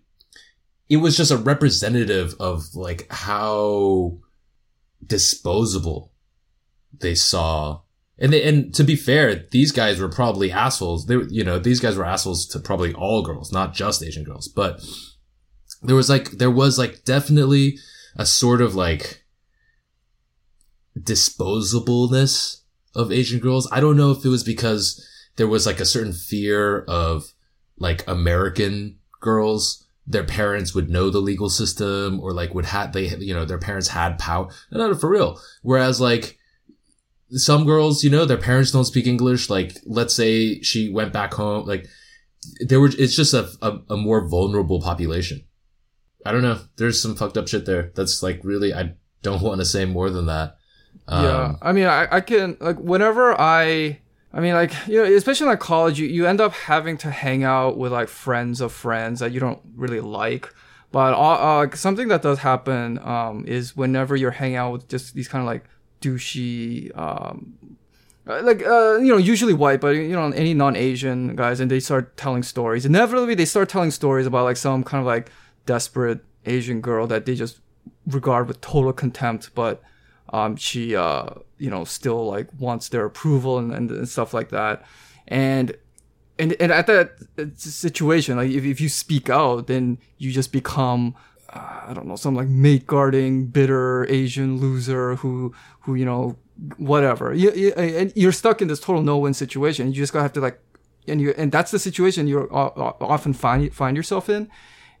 [0.88, 4.18] it was just a representative of like how
[5.06, 6.12] disposable
[6.98, 7.82] they saw.
[8.18, 11.06] And they, and to be fair, these guys were probably assholes.
[11.06, 14.24] They were, you know, these guys were assholes to probably all girls, not just Asian
[14.24, 14.82] girls, but
[15.82, 17.78] there was like, there was like definitely
[18.16, 19.24] a sort of like
[21.02, 22.62] disposableness
[22.94, 23.68] of Asian girls.
[23.72, 25.04] I don't know if it was because
[25.36, 27.32] there was like a certain fear of
[27.78, 29.86] like American girls.
[30.06, 33.58] Their parents would know the legal system or like would have, they, you know, their
[33.58, 34.48] parents had power.
[34.70, 35.40] No, no, for real.
[35.62, 36.38] Whereas like,
[37.30, 39.50] some girls, you know, their parents don't speak English.
[39.50, 41.86] Like, let's say she went back home, like,
[42.60, 45.44] there were, it's just a, a, a more vulnerable population.
[46.24, 46.60] I don't know.
[46.76, 47.92] There's some fucked up shit there.
[47.94, 50.56] That's like really, I don't want to say more than that.
[51.08, 53.98] Um, yeah, I mean, I, I can like whenever I,
[54.32, 57.10] I mean, like you know, especially in like college, you, you end up having to
[57.10, 60.52] hang out with like friends of friends that you don't really like.
[60.92, 65.14] But uh, uh, something that does happen um, is whenever you're hanging out with just
[65.14, 65.64] these kind of like
[66.00, 67.54] douchey, um,
[68.26, 71.80] uh, like uh, you know, usually white, but you know, any non-Asian guys, and they
[71.80, 72.84] start telling stories.
[72.84, 75.30] Inevitably, they start telling stories about like some kind of like
[75.64, 77.60] desperate Asian girl that they just
[78.06, 79.82] regard with total contempt, but
[80.32, 81.26] um, she uh,
[81.58, 84.84] you know still like wants their approval and, and, and stuff like that.
[85.26, 85.76] And
[86.38, 90.52] and and at that uh, situation like if, if you speak out then you just
[90.52, 91.16] become
[91.52, 96.38] uh, i don't know some like mate guarding bitter asian loser who who you know
[96.76, 97.32] whatever.
[97.34, 99.88] You, you, and you're stuck in this total no-win situation.
[99.88, 100.60] You just gotta have to like
[101.06, 104.50] and you and that's the situation you often find find yourself in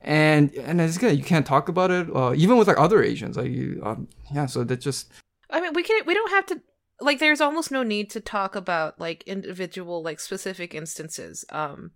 [0.00, 3.36] and and it's good you can't talk about it uh, even with like other asians
[3.36, 5.10] like you um, yeah so that just
[5.50, 6.60] I mean, we can we don't have to
[7.00, 11.44] like there's almost no need to talk about like individual like specific instances.
[11.50, 11.92] Um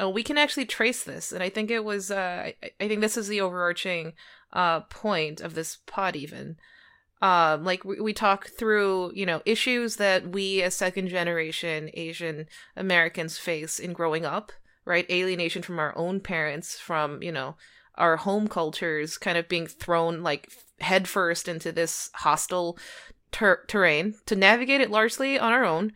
[0.00, 3.00] uh, we can actually trace this and I think it was uh I, I think
[3.00, 4.12] this is the overarching
[4.52, 6.56] uh point of this pod even.
[7.20, 12.46] Um like we, we talk through, you know, issues that we as second generation Asian
[12.76, 14.52] Americans face in growing up,
[14.86, 15.10] right?
[15.10, 17.56] Alienation from our own parents, from, you know,
[17.96, 22.78] our home cultures kind of being thrown like headfirst into this hostile
[23.32, 25.92] ter- terrain to navigate it largely on our own.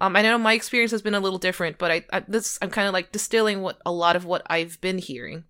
[0.00, 2.70] Um, I know my experience has been a little different, but I, I this I'm
[2.70, 5.44] kind of like distilling what a lot of what I've been hearing.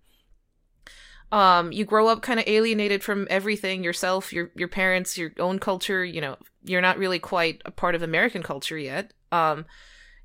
[1.31, 5.59] Um, you grow up kind of alienated from everything yourself, your your parents, your own
[5.59, 6.05] culture.
[6.05, 9.13] You know, you're not really quite a part of American culture yet.
[9.31, 9.65] Um,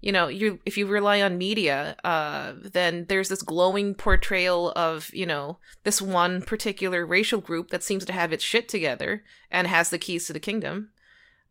[0.01, 5.12] you know you if you rely on media uh then there's this glowing portrayal of
[5.14, 9.66] you know this one particular racial group that seems to have its shit together and
[9.66, 10.90] has the keys to the kingdom.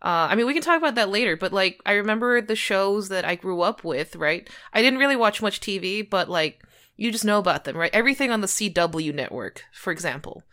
[0.01, 3.09] Uh i mean we can talk about that later but like i remember the shows
[3.09, 4.49] that i grew up with right?
[4.73, 6.63] I didn't really watch much tv but like
[6.95, 7.93] you just know about them right?
[7.93, 10.43] Everything on the cw network for example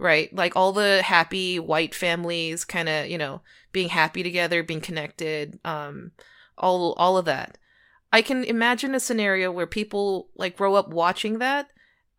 [0.00, 0.32] right?
[0.32, 3.40] Like all the happy white families kind of you know
[3.72, 6.12] being happy together being connected um
[6.58, 7.58] all all of that.
[8.12, 11.68] I can imagine a scenario where people like grow up watching that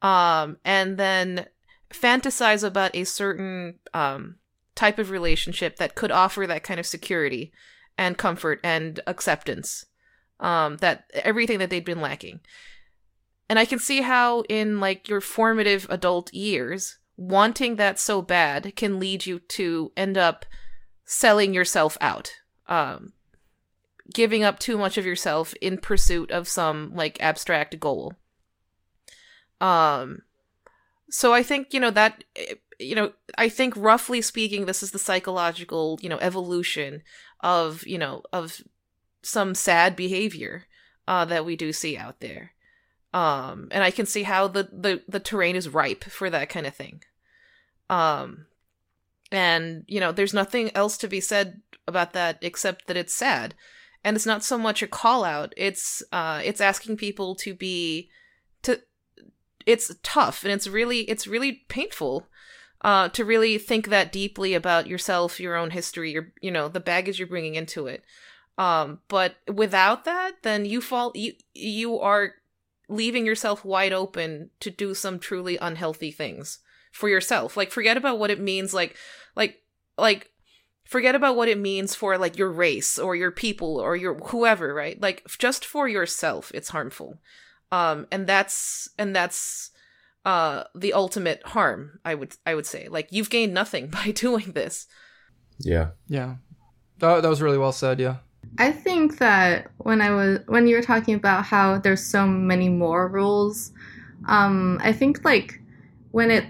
[0.01, 1.45] um and then
[1.91, 4.35] fantasize about a certain um
[4.75, 7.51] type of relationship that could offer that kind of security
[7.97, 9.85] and comfort and acceptance
[10.39, 12.39] um that everything that they'd been lacking.
[13.49, 18.75] And I can see how in like your formative adult years wanting that so bad
[18.75, 20.45] can lead you to end up
[21.03, 22.31] selling yourself out
[22.67, 23.13] um
[24.13, 28.13] giving up too much of yourself in pursuit of some like abstract goal.
[29.61, 30.23] Um
[31.11, 34.91] so I think, you know, that eh, you know, I think roughly speaking this is
[34.91, 37.01] the psychological, you know, evolution
[37.41, 38.61] of, you know, of
[39.21, 40.65] some sad behavior
[41.07, 42.53] uh that we do see out there.
[43.13, 46.65] Um and I can see how the the the terrain is ripe for that kind
[46.65, 47.03] of thing.
[47.89, 48.45] Um
[49.31, 53.55] and you know, there's nothing else to be said about that except that it's sad
[54.03, 58.09] and it's not so much a call out it's uh it's asking people to be
[58.61, 58.79] to
[59.65, 62.27] it's tough and it's really it's really painful
[62.81, 66.79] uh to really think that deeply about yourself your own history your you know the
[66.79, 68.03] baggage you're bringing into it
[68.57, 72.35] um but without that then you fall you you are
[72.89, 76.59] leaving yourself wide open to do some truly unhealthy things
[76.91, 77.55] for yourself.
[77.55, 78.97] Like forget about what it means like
[79.35, 79.61] like
[79.97, 80.31] like
[80.89, 84.73] forget about what it means for like your race or your people or your whoever,
[84.73, 84.99] right?
[84.99, 87.19] Like just for yourself it's harmful.
[87.71, 89.69] Um and that's and that's
[90.25, 92.87] uh the ultimate harm, I would I would say.
[92.89, 94.87] Like you've gained nothing by doing this.
[95.59, 95.89] Yeah.
[96.07, 96.35] Yeah.
[96.97, 98.17] That, that was really well said, yeah.
[98.57, 102.67] I think that when I was when you were talking about how there's so many
[102.67, 103.71] more rules,
[104.27, 105.61] um, I think like
[106.09, 106.45] when it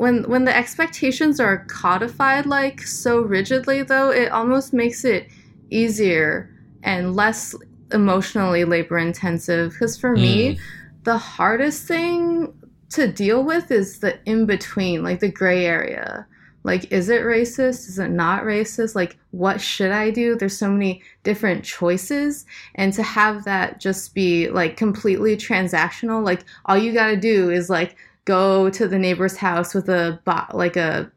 [0.00, 5.28] when when the expectations are codified like so rigidly though, it almost makes it
[5.68, 6.48] easier
[6.82, 7.54] and less
[7.92, 9.72] emotionally labor intensive.
[9.72, 10.60] Because for me, mm.
[11.04, 12.50] the hardest thing
[12.90, 16.26] to deal with is the in between, like the gray area.
[16.62, 17.86] Like, is it racist?
[17.88, 18.94] Is it not racist?
[18.94, 20.34] Like, what should I do?
[20.34, 22.46] There's so many different choices.
[22.74, 27.68] And to have that just be like completely transactional, like, all you gotta do is
[27.68, 31.10] like go to the neighbor's house with a bo- like a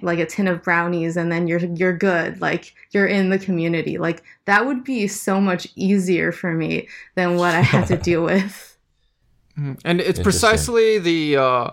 [0.00, 3.98] like a tin of brownies and then you're you're good like you're in the community
[3.98, 6.86] like that would be so much easier for me
[7.16, 8.78] than what i had to deal with
[9.58, 9.80] Mhm.
[9.84, 11.70] And it's precisely the, uh,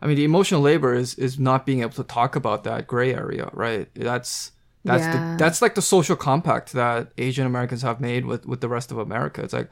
[0.00, 3.14] I mean, the emotional labor is is not being able to talk about that gray
[3.14, 3.88] area, right?
[3.94, 4.52] That's
[4.84, 5.12] that's Yeah.
[5.12, 8.92] the that's like the social compact that Asian Americans have made with with the rest
[8.92, 9.42] of America.
[9.42, 9.70] It's like,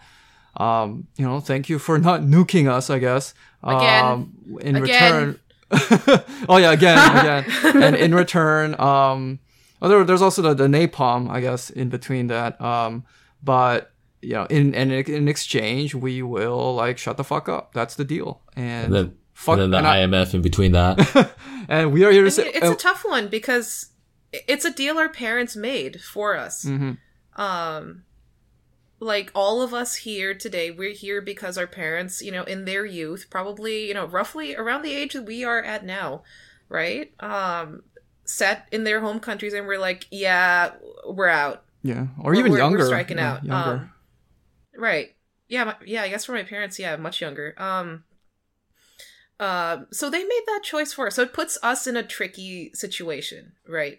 [0.57, 3.35] um, you know, thank you for not nuking us, I guess.
[3.63, 4.05] Again.
[4.05, 5.13] Um, in Again.
[5.17, 5.39] return.
[6.49, 7.45] oh yeah, again, again,
[7.83, 9.39] and in return, um,
[9.81, 12.61] well, there, there's also the, the napalm, I guess, in between that.
[12.61, 13.05] Um,
[13.43, 13.91] but
[14.21, 17.73] you know, in, in in exchange, we will like shut the fuck up.
[17.73, 18.43] That's the deal.
[18.55, 21.33] And, And then, fuck, and then the and, I- IMF in between that.
[21.69, 23.87] and we are here to I say, it's uh, a tough one because
[24.33, 26.65] it's a deal our parents made for us.
[26.67, 26.99] mhm.
[27.37, 28.03] Um,
[29.03, 32.87] like all of us here today, we're here because our parents, you know, in their
[32.87, 36.23] youth, probably, you know, roughly around the age that we are at now,
[36.69, 37.13] right?
[37.19, 37.83] Um,
[38.25, 40.73] sat in their home countries and we're like, yeah,
[41.07, 41.65] we're out.
[41.83, 43.45] yeah, or We're- even we're- we're younger, striking yeah, out.
[43.45, 43.71] younger.
[43.73, 43.93] Um,
[44.77, 45.15] Right.
[45.49, 47.55] Yeah, my, yeah, I guess for my parents, yeah, much younger.
[47.59, 48.05] Um
[49.41, 51.17] um so they made that choice for us.
[51.17, 53.99] So it puts us in a tricky situation, right?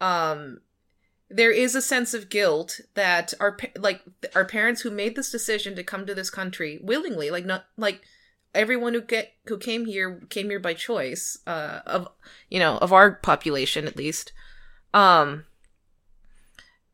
[0.00, 0.58] Um
[1.30, 4.02] there is a sense of guilt that our like
[4.34, 8.02] our parents who made this decision to come to this country willingly, like not like
[8.54, 12.08] everyone who get who came here came here by choice uh of
[12.50, 14.32] you know, of our population at least.
[14.92, 15.44] Um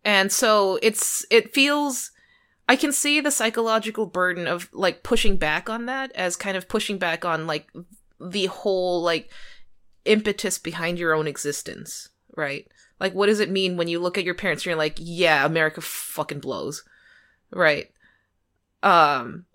[0.04, 2.12] and so it's it feels
[2.68, 6.68] I can see the psychological burden of like pushing back on that as kind of
[6.68, 7.68] pushing back on like
[8.20, 9.30] the whole like
[10.04, 12.68] impetus behind your own existence, right?
[13.00, 15.44] Like what does it mean when you look at your parents and you're like, yeah,
[15.44, 16.84] America fucking blows.
[17.50, 17.90] Right?
[18.82, 19.46] Um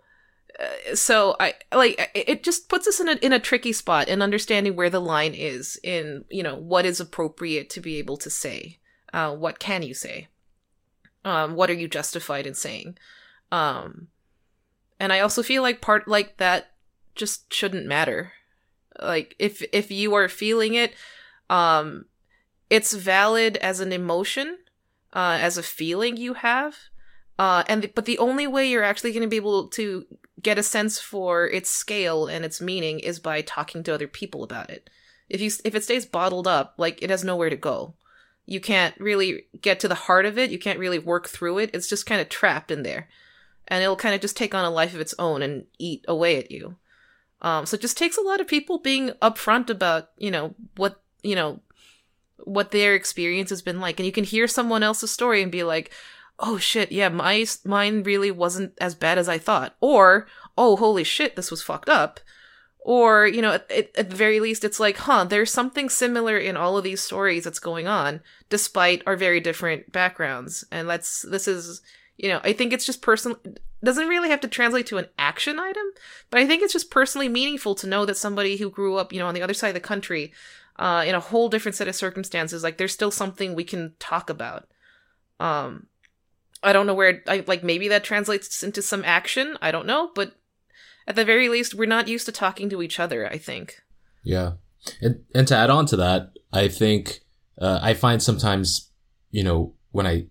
[0.57, 4.21] uh, so I like it just puts us in a in a tricky spot in
[4.21, 8.29] understanding where the line is in, you know, what is appropriate to be able to
[8.29, 8.79] say.
[9.13, 10.27] Uh what can you say?
[11.25, 12.95] um what are you justified in saying
[13.51, 14.07] um
[14.99, 16.71] and i also feel like part like that
[17.15, 18.31] just shouldn't matter
[19.01, 20.93] like if if you are feeling it
[21.49, 22.05] um
[22.69, 24.57] it's valid as an emotion
[25.13, 26.75] uh as a feeling you have
[27.39, 30.05] uh and but the only way you're actually going to be able to
[30.41, 34.43] get a sense for its scale and its meaning is by talking to other people
[34.43, 34.89] about it
[35.29, 37.95] if you if it stays bottled up like it has nowhere to go
[38.45, 40.51] you can't really get to the heart of it.
[40.51, 41.71] You can't really work through it.
[41.73, 43.07] It's just kind of trapped in there.
[43.67, 46.37] And it'll kind of just take on a life of its own and eat away
[46.37, 46.75] at you.
[47.41, 51.01] Um, so it just takes a lot of people being upfront about, you know, what,
[51.23, 51.59] you know,
[52.43, 53.99] what their experience has been like.
[53.99, 55.91] And you can hear someone else's story and be like,
[56.39, 59.75] oh shit, yeah, my, mine really wasn't as bad as I thought.
[59.79, 60.27] Or,
[60.57, 62.19] oh, holy shit, this was fucked up
[62.85, 66.55] or you know at, at, the very least it's like huh there's something similar in
[66.55, 71.47] all of these stories that's going on despite our very different backgrounds and that's this
[71.47, 71.81] is
[72.15, 73.37] you know i think it's just personal
[73.83, 75.85] doesn't really have to translate to an action item
[76.29, 79.19] but i think it's just personally meaningful to know that somebody who grew up you
[79.19, 80.31] know on the other side of the country
[80.77, 84.29] uh, in a whole different set of circumstances like there's still something we can talk
[84.29, 84.67] about
[85.39, 85.87] um
[86.63, 90.11] i don't know where i like maybe that translates into some action i don't know
[90.15, 90.33] but
[91.07, 93.81] at the very least, we're not used to talking to each other, I think.
[94.23, 94.53] Yeah.
[95.01, 97.21] And, and to add on to that, I think,
[97.61, 98.91] uh, I find sometimes,
[99.31, 100.25] you know, when I,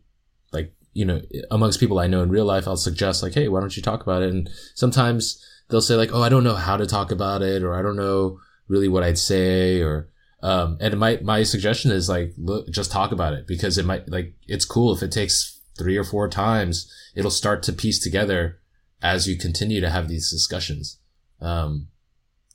[0.52, 3.60] like, you know, amongst people I know in real life, I'll suggest like, Hey, why
[3.60, 4.30] don't you talk about it?
[4.30, 7.74] And sometimes they'll say like, Oh, I don't know how to talk about it, or
[7.74, 8.38] I don't know
[8.68, 10.08] really what I'd say, or,
[10.44, 14.06] um, and my, my suggestion is like, look, just talk about it because it might,
[14.10, 18.60] like, it's cool if it takes three or four times, it'll start to piece together
[19.00, 20.98] as you continue to have these discussions.
[21.40, 21.88] Um,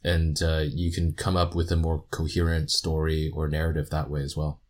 [0.04, 4.22] and uh, you can come up with a more coherent story or narrative that way
[4.22, 4.62] as well.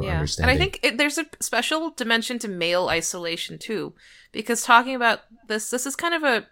[0.00, 3.94] Yeah and i think it, there's a special dimension to male isolation too
[4.30, 6.46] because talking about this this is kind of a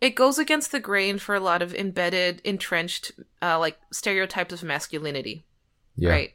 [0.00, 4.62] it goes against the grain for a lot of embedded entrenched uh, like stereotypes of
[4.62, 5.44] masculinity.
[5.96, 6.10] Yeah.
[6.10, 6.30] right?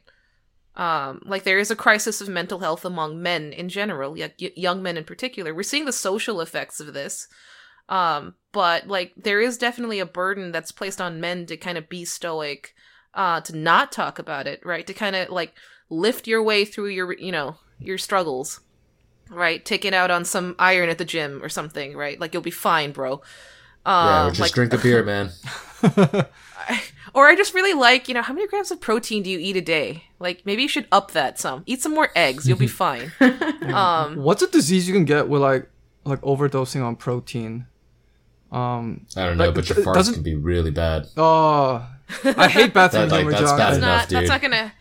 [0.76, 4.82] Um like there is a crisis of mental health among men in general y- young
[4.82, 5.54] men in particular.
[5.54, 7.26] We're seeing the social effects of this.
[7.88, 11.88] Um but like there is definitely a burden that's placed on men to kind of
[11.88, 12.74] be stoic
[13.14, 14.86] uh to not talk about it right?
[14.86, 15.54] To kind of like
[15.88, 18.60] lift your way through your you know your struggles
[19.30, 19.64] right?
[19.64, 22.20] Take it out on some iron at the gym or something right?
[22.20, 23.22] Like you'll be fine bro
[23.86, 25.30] um or just like drink a beer, man.
[27.14, 29.56] or I just really like, you know, how many grams of protein do you eat
[29.56, 30.04] a day?
[30.18, 31.62] Like maybe you should up that some.
[31.66, 33.12] Eat some more eggs, you'll be fine.
[33.72, 35.68] um What's a disease you can get with like
[36.04, 37.66] like overdosing on protein?
[38.52, 39.06] Um.
[39.16, 41.06] I don't know, Like, but your it farts doesn't- can be really bad.
[41.16, 41.86] Oh,
[42.24, 43.58] I hate bathroom That, like, humor, that's John.
[43.58, 44.72] bad that's enough, not that's not gonna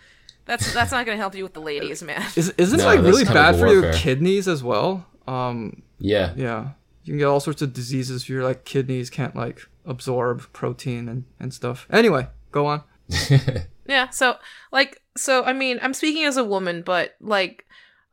[0.46, 2.22] that's that's not gonna help you with the ladies, man.
[2.36, 5.06] Is isn't it like really bad for your kidneys as well?
[5.28, 5.82] Um.
[5.98, 6.34] Yeah.
[6.36, 6.70] Yeah.
[7.06, 11.08] You can get all sorts of diseases if your like kidneys can't like absorb protein
[11.08, 11.88] and and stuff.
[11.90, 12.84] Anyway, go on.
[13.88, 14.38] Yeah, so
[14.72, 17.66] like so I mean, I'm speaking as a woman, but like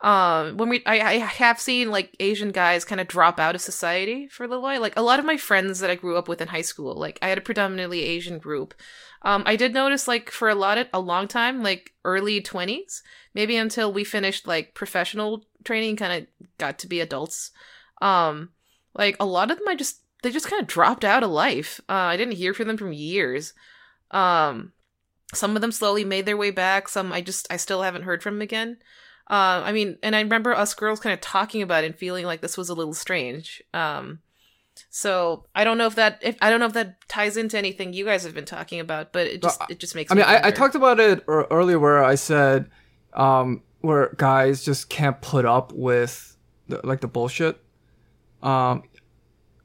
[0.02, 3.60] um when we I, I have seen like Asian guys kind of drop out of
[3.60, 4.80] society for a little while.
[4.80, 7.18] Like a lot of my friends that I grew up with in high school, like
[7.22, 8.74] I had a predominantly Asian group.
[9.22, 13.00] Um I did notice like for a lot of a long time, like early 20s,
[13.34, 17.50] maybe until we finished like professional training kind of got to be adults.
[18.02, 18.50] Um
[18.94, 21.80] like a lot of them I just they just kind of dropped out of life.
[21.88, 23.54] Uh I didn't hear from them from years.
[24.10, 24.72] Um
[25.34, 26.88] some of them slowly made their way back.
[26.88, 28.78] Some i just i still haven't heard from again.
[29.30, 32.26] Uh, i mean and i remember us girls kind of talking about it and feeling
[32.26, 33.62] like this was a little strange.
[33.72, 34.20] Um,
[34.88, 37.92] so i don't know if that if i don't know if that ties into anything
[37.92, 40.30] you guys have been talking about but it just it just makes I me mean,
[40.30, 42.70] I, I talked about it earlier where I said,
[43.12, 46.36] um, where guys just can't put up with
[46.68, 47.60] the, like the bullshit,
[48.42, 48.82] um,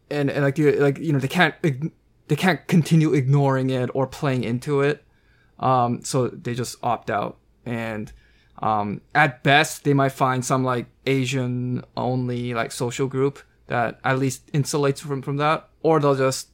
[0.10, 4.08] and and like the, like you know they can't they can't continue ignoring it or
[4.08, 5.04] playing into it,
[5.60, 7.38] um, so they just opt out.
[7.66, 8.12] And.
[8.60, 14.18] Um, at best, they might find some like Asian only like social group that at
[14.18, 16.48] least insulates from from that, or they'll just,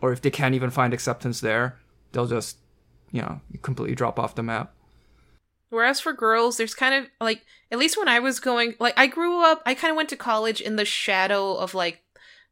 [0.00, 1.78] or if they can't even find acceptance there,
[2.12, 2.56] they'll just
[3.12, 4.72] you know completely drop off the map
[5.70, 9.06] Whereas for girls, there's kind of like at least when I was going like I
[9.06, 12.02] grew up, I kind of went to college in the shadow of like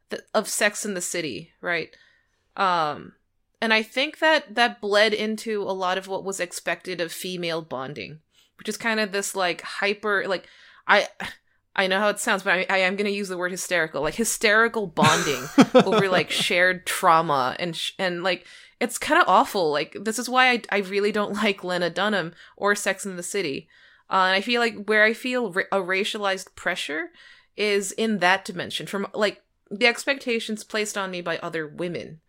[0.09, 1.95] the, of Sex in the City, right?
[2.55, 3.13] Um
[3.59, 7.61] and I think that that bled into a lot of what was expected of female
[7.61, 8.19] bonding,
[8.57, 10.47] which is kind of this like hyper like
[10.87, 11.07] I
[11.77, 14.01] I know how it sounds, but I, I am going to use the word hysterical,
[14.01, 18.47] like hysterical bonding over like shared trauma and sh- and like
[18.79, 19.71] it's kind of awful.
[19.71, 23.23] Like this is why I I really don't like Lena Dunham or Sex in the
[23.23, 23.67] City.
[24.09, 27.09] Uh, and I feel like where I feel ra- a racialized pressure
[27.57, 32.21] is in that dimension from like the expectations placed on me by other women,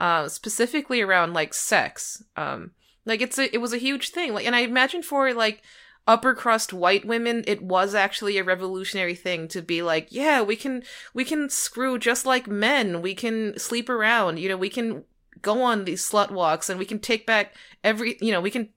[0.00, 2.22] uh, specifically around like sex.
[2.36, 2.70] Um,
[3.04, 4.32] like it's a it was a huge thing.
[4.32, 5.62] Like, and I imagine for like
[6.06, 10.56] upper crust white women it was actually a revolutionary thing to be like yeah we
[10.56, 10.82] can
[11.12, 15.04] we can screw just like men we can sleep around you know we can
[15.42, 18.68] go on these slut walks and we can take back every you know we can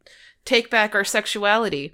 [0.45, 1.93] take back our sexuality.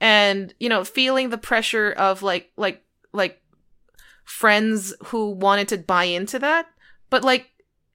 [0.00, 2.82] And you know feeling the pressure of like like
[3.12, 3.40] like
[4.24, 6.66] friends who wanted to buy into that.
[7.10, 7.50] But like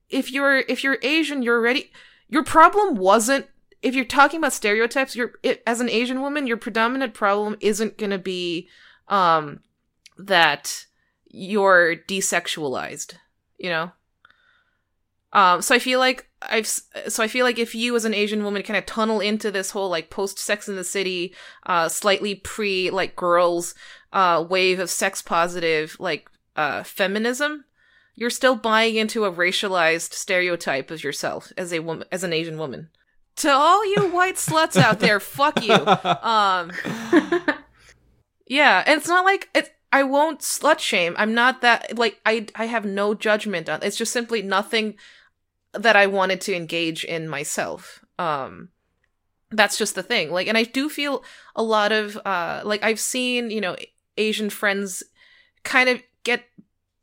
[0.10, 1.92] if you're if you're asian you're already
[2.28, 3.46] your problem wasn't
[3.82, 7.98] if you're talking about stereotypes you're it, as an asian woman your predominant problem isn't
[7.98, 8.68] going to be
[9.08, 9.60] um
[10.18, 10.86] that
[11.28, 13.16] you're desexualized
[13.58, 13.92] you know
[15.34, 18.44] um so i feel like i've so i feel like if you as an asian
[18.44, 21.34] woman kind of tunnel into this whole like post sex in the city
[21.66, 23.76] uh slightly pre like girls
[24.14, 27.66] uh wave of sex positive like uh feminism
[28.20, 32.58] you're still buying into a racialized stereotype of yourself as a woman as an asian
[32.58, 32.90] woman.
[33.38, 35.74] To all you white sluts out there fuck you.
[35.74, 36.72] Um
[38.46, 41.16] yeah and it's not like it's i won't slut shame.
[41.18, 44.96] I'm not that like i i have no judgment on it's just simply nothing
[45.74, 48.04] that i wanted to engage in myself.
[48.18, 48.70] Um
[49.52, 50.32] that's just the thing.
[50.32, 51.24] Like and i do feel
[51.56, 53.76] a lot of uh like i've seen you know
[54.18, 55.04] asian friends
[55.64, 56.44] kind of get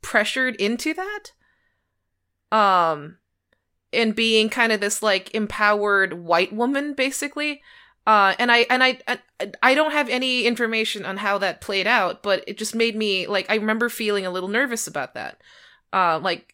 [0.01, 1.31] pressured into that.
[2.51, 3.17] Um
[3.91, 7.61] in being kind of this like empowered white woman basically.
[8.05, 9.19] Uh and i and i I-
[9.61, 13.27] i don't have any information on how that played out but it just made me
[13.27, 15.41] like i remember feeling a little nervous about that.
[15.93, 16.53] Uh like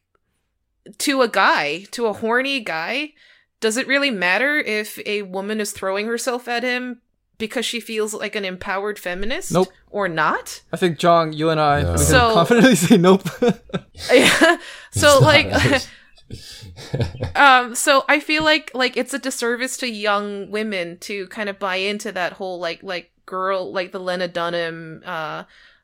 [1.00, 3.14] to a guy, to a horny guy,
[3.60, 7.02] does it really matter if a woman is throwing herself at him
[7.38, 9.70] because she feels like an empowered feminist Nope.
[9.90, 10.62] or not?
[10.72, 11.92] I think John, you and I No.
[11.92, 13.24] we can So- confidently say nope.
[14.14, 14.58] Yeah.
[14.92, 15.48] so like
[17.36, 21.60] um so I feel like like it's a disservice to young women to kind of
[21.60, 25.44] buy into that whole like like girl like the Lena Dunham uh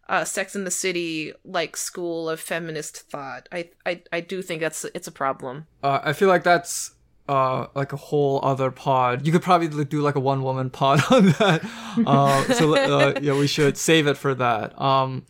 [0.10, 3.48] uh Sex in the City like school of feminist thought.
[3.52, 5.68] I I I do think that's it's a problem.
[5.84, 6.91] uh, I feel like that's
[7.30, 9.23] uh, like a whole other pod.
[9.26, 11.61] You could probably do like a one woman pod on that.
[12.06, 14.80] Uh, so uh, yeah, we should save it for that.
[14.81, 15.26] Um,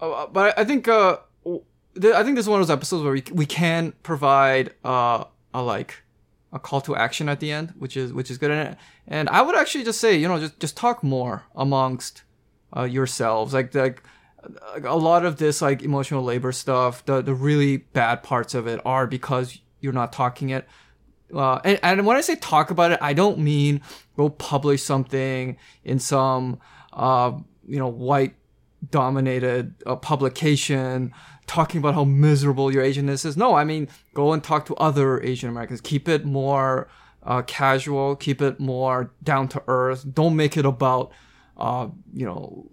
[0.00, 1.16] uh, but I think uh,
[1.98, 5.24] th- I think this is one of those episodes where we we can provide uh,
[5.54, 6.02] a like
[6.52, 8.50] a call to action at the end, which is which is good.
[8.50, 8.76] And,
[9.08, 12.22] and I would actually just say, you know, just just talk more amongst
[12.76, 13.54] uh, yourselves.
[13.54, 14.02] Like like
[14.84, 18.80] a lot of this like emotional labor stuff, the the really bad parts of it
[18.84, 20.66] are because you're not talking it.
[21.34, 23.80] Uh, and, and when I say talk about it, I don't mean
[24.16, 26.60] go publish something in some,
[26.92, 27.32] uh,
[27.66, 28.34] you know, white
[28.90, 31.12] dominated uh, publication
[31.46, 33.36] talking about how miserable your Asianness is.
[33.36, 35.80] No, I mean, go and talk to other Asian Americans.
[35.80, 36.88] Keep it more
[37.22, 40.04] uh, casual, keep it more down to earth.
[40.14, 41.10] Don't make it about,
[41.56, 42.70] uh, you know,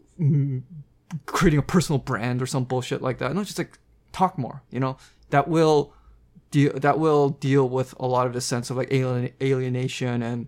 [1.25, 3.33] creating a personal brand or some bullshit like that.
[3.33, 3.77] No, just like
[4.11, 4.97] talk more, you know,
[5.29, 5.93] that will
[6.51, 10.47] deal that will deal with a lot of the sense of like alien, alienation and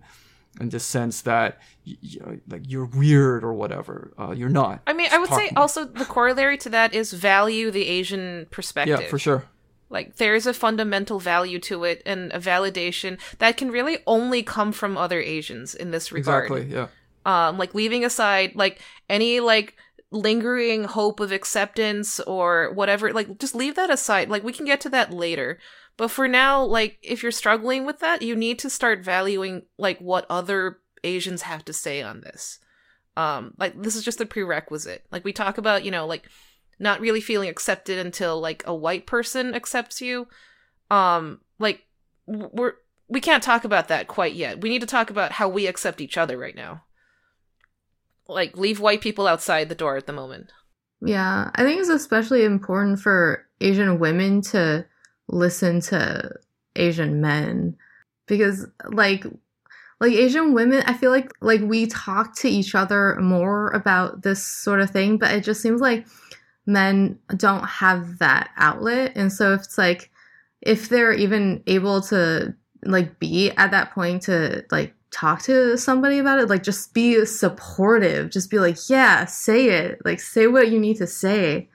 [0.60, 4.12] and the sense that you know, like you're weird or whatever.
[4.18, 4.80] Uh, you're not.
[4.86, 5.62] I mean, Just I would say more.
[5.62, 9.00] also the corollary to that is value the Asian perspective.
[9.00, 9.44] yeah, for sure.
[9.90, 14.72] Like there's a fundamental value to it and a validation that can really only come
[14.72, 16.50] from other Asians in this regard.
[16.50, 16.74] Exactly.
[16.74, 16.88] Yeah.
[17.24, 19.76] Um like leaving aside like any like
[20.10, 24.28] lingering hope of acceptance or whatever like just leave that aside.
[24.28, 25.58] Like we can get to that later.
[25.96, 29.98] But for now like if you're struggling with that you need to start valuing like
[29.98, 32.58] what other asians have to say on this.
[33.16, 35.04] Um like this is just a prerequisite.
[35.10, 36.28] Like we talk about you know like
[36.78, 40.28] not really feeling accepted until like a white person accepts you.
[40.90, 41.84] Um like
[42.26, 42.74] we're
[43.08, 44.60] we can't talk about that quite yet.
[44.60, 46.82] We need to talk about how we accept each other right now
[48.28, 50.52] like leave white people outside the door at the moment.
[51.00, 54.86] Yeah, I think it's especially important for Asian women to
[55.28, 56.30] listen to
[56.76, 57.76] Asian men
[58.26, 59.24] because like
[60.00, 64.44] like Asian women, I feel like like we talk to each other more about this
[64.44, 66.06] sort of thing, but it just seems like
[66.66, 69.12] men don't have that outlet.
[69.14, 70.10] And so it's like
[70.62, 76.18] if they're even able to like be at that point to like talk to somebody
[76.18, 80.70] about it like just be supportive just be like yeah say it like say what
[80.70, 81.68] you need to say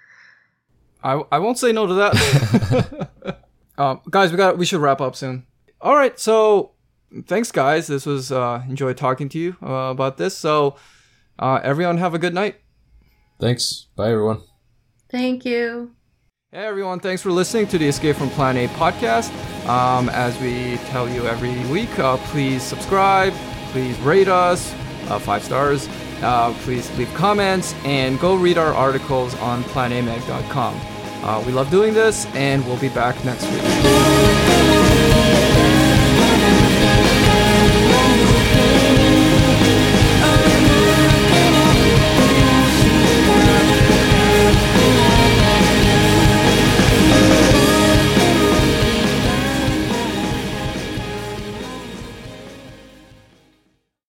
[1.04, 3.10] I, I won't say no to that.
[3.78, 5.46] um, guys, we got we should wrap up soon.
[5.82, 6.72] All right, so
[7.26, 7.88] thanks, guys.
[7.88, 10.38] This was uh, enjoyed talking to you uh, about this.
[10.38, 10.76] So
[11.38, 12.60] uh, everyone, have a good night.
[13.40, 13.88] Thanks.
[13.96, 14.42] Bye, everyone.
[15.10, 15.96] thank you
[16.52, 19.30] Hey everyone, thanks for listening to the Escape from Plan A podcast.
[19.68, 23.34] Um, as we tell you every week, uh, please subscribe,
[23.72, 24.74] please rate us,
[25.10, 25.88] uh, five stars,
[26.24, 30.74] uh, please leave comments, and go read our articles on planamag.com.
[31.24, 33.62] Uh, we love doing this, and we'll be back next week.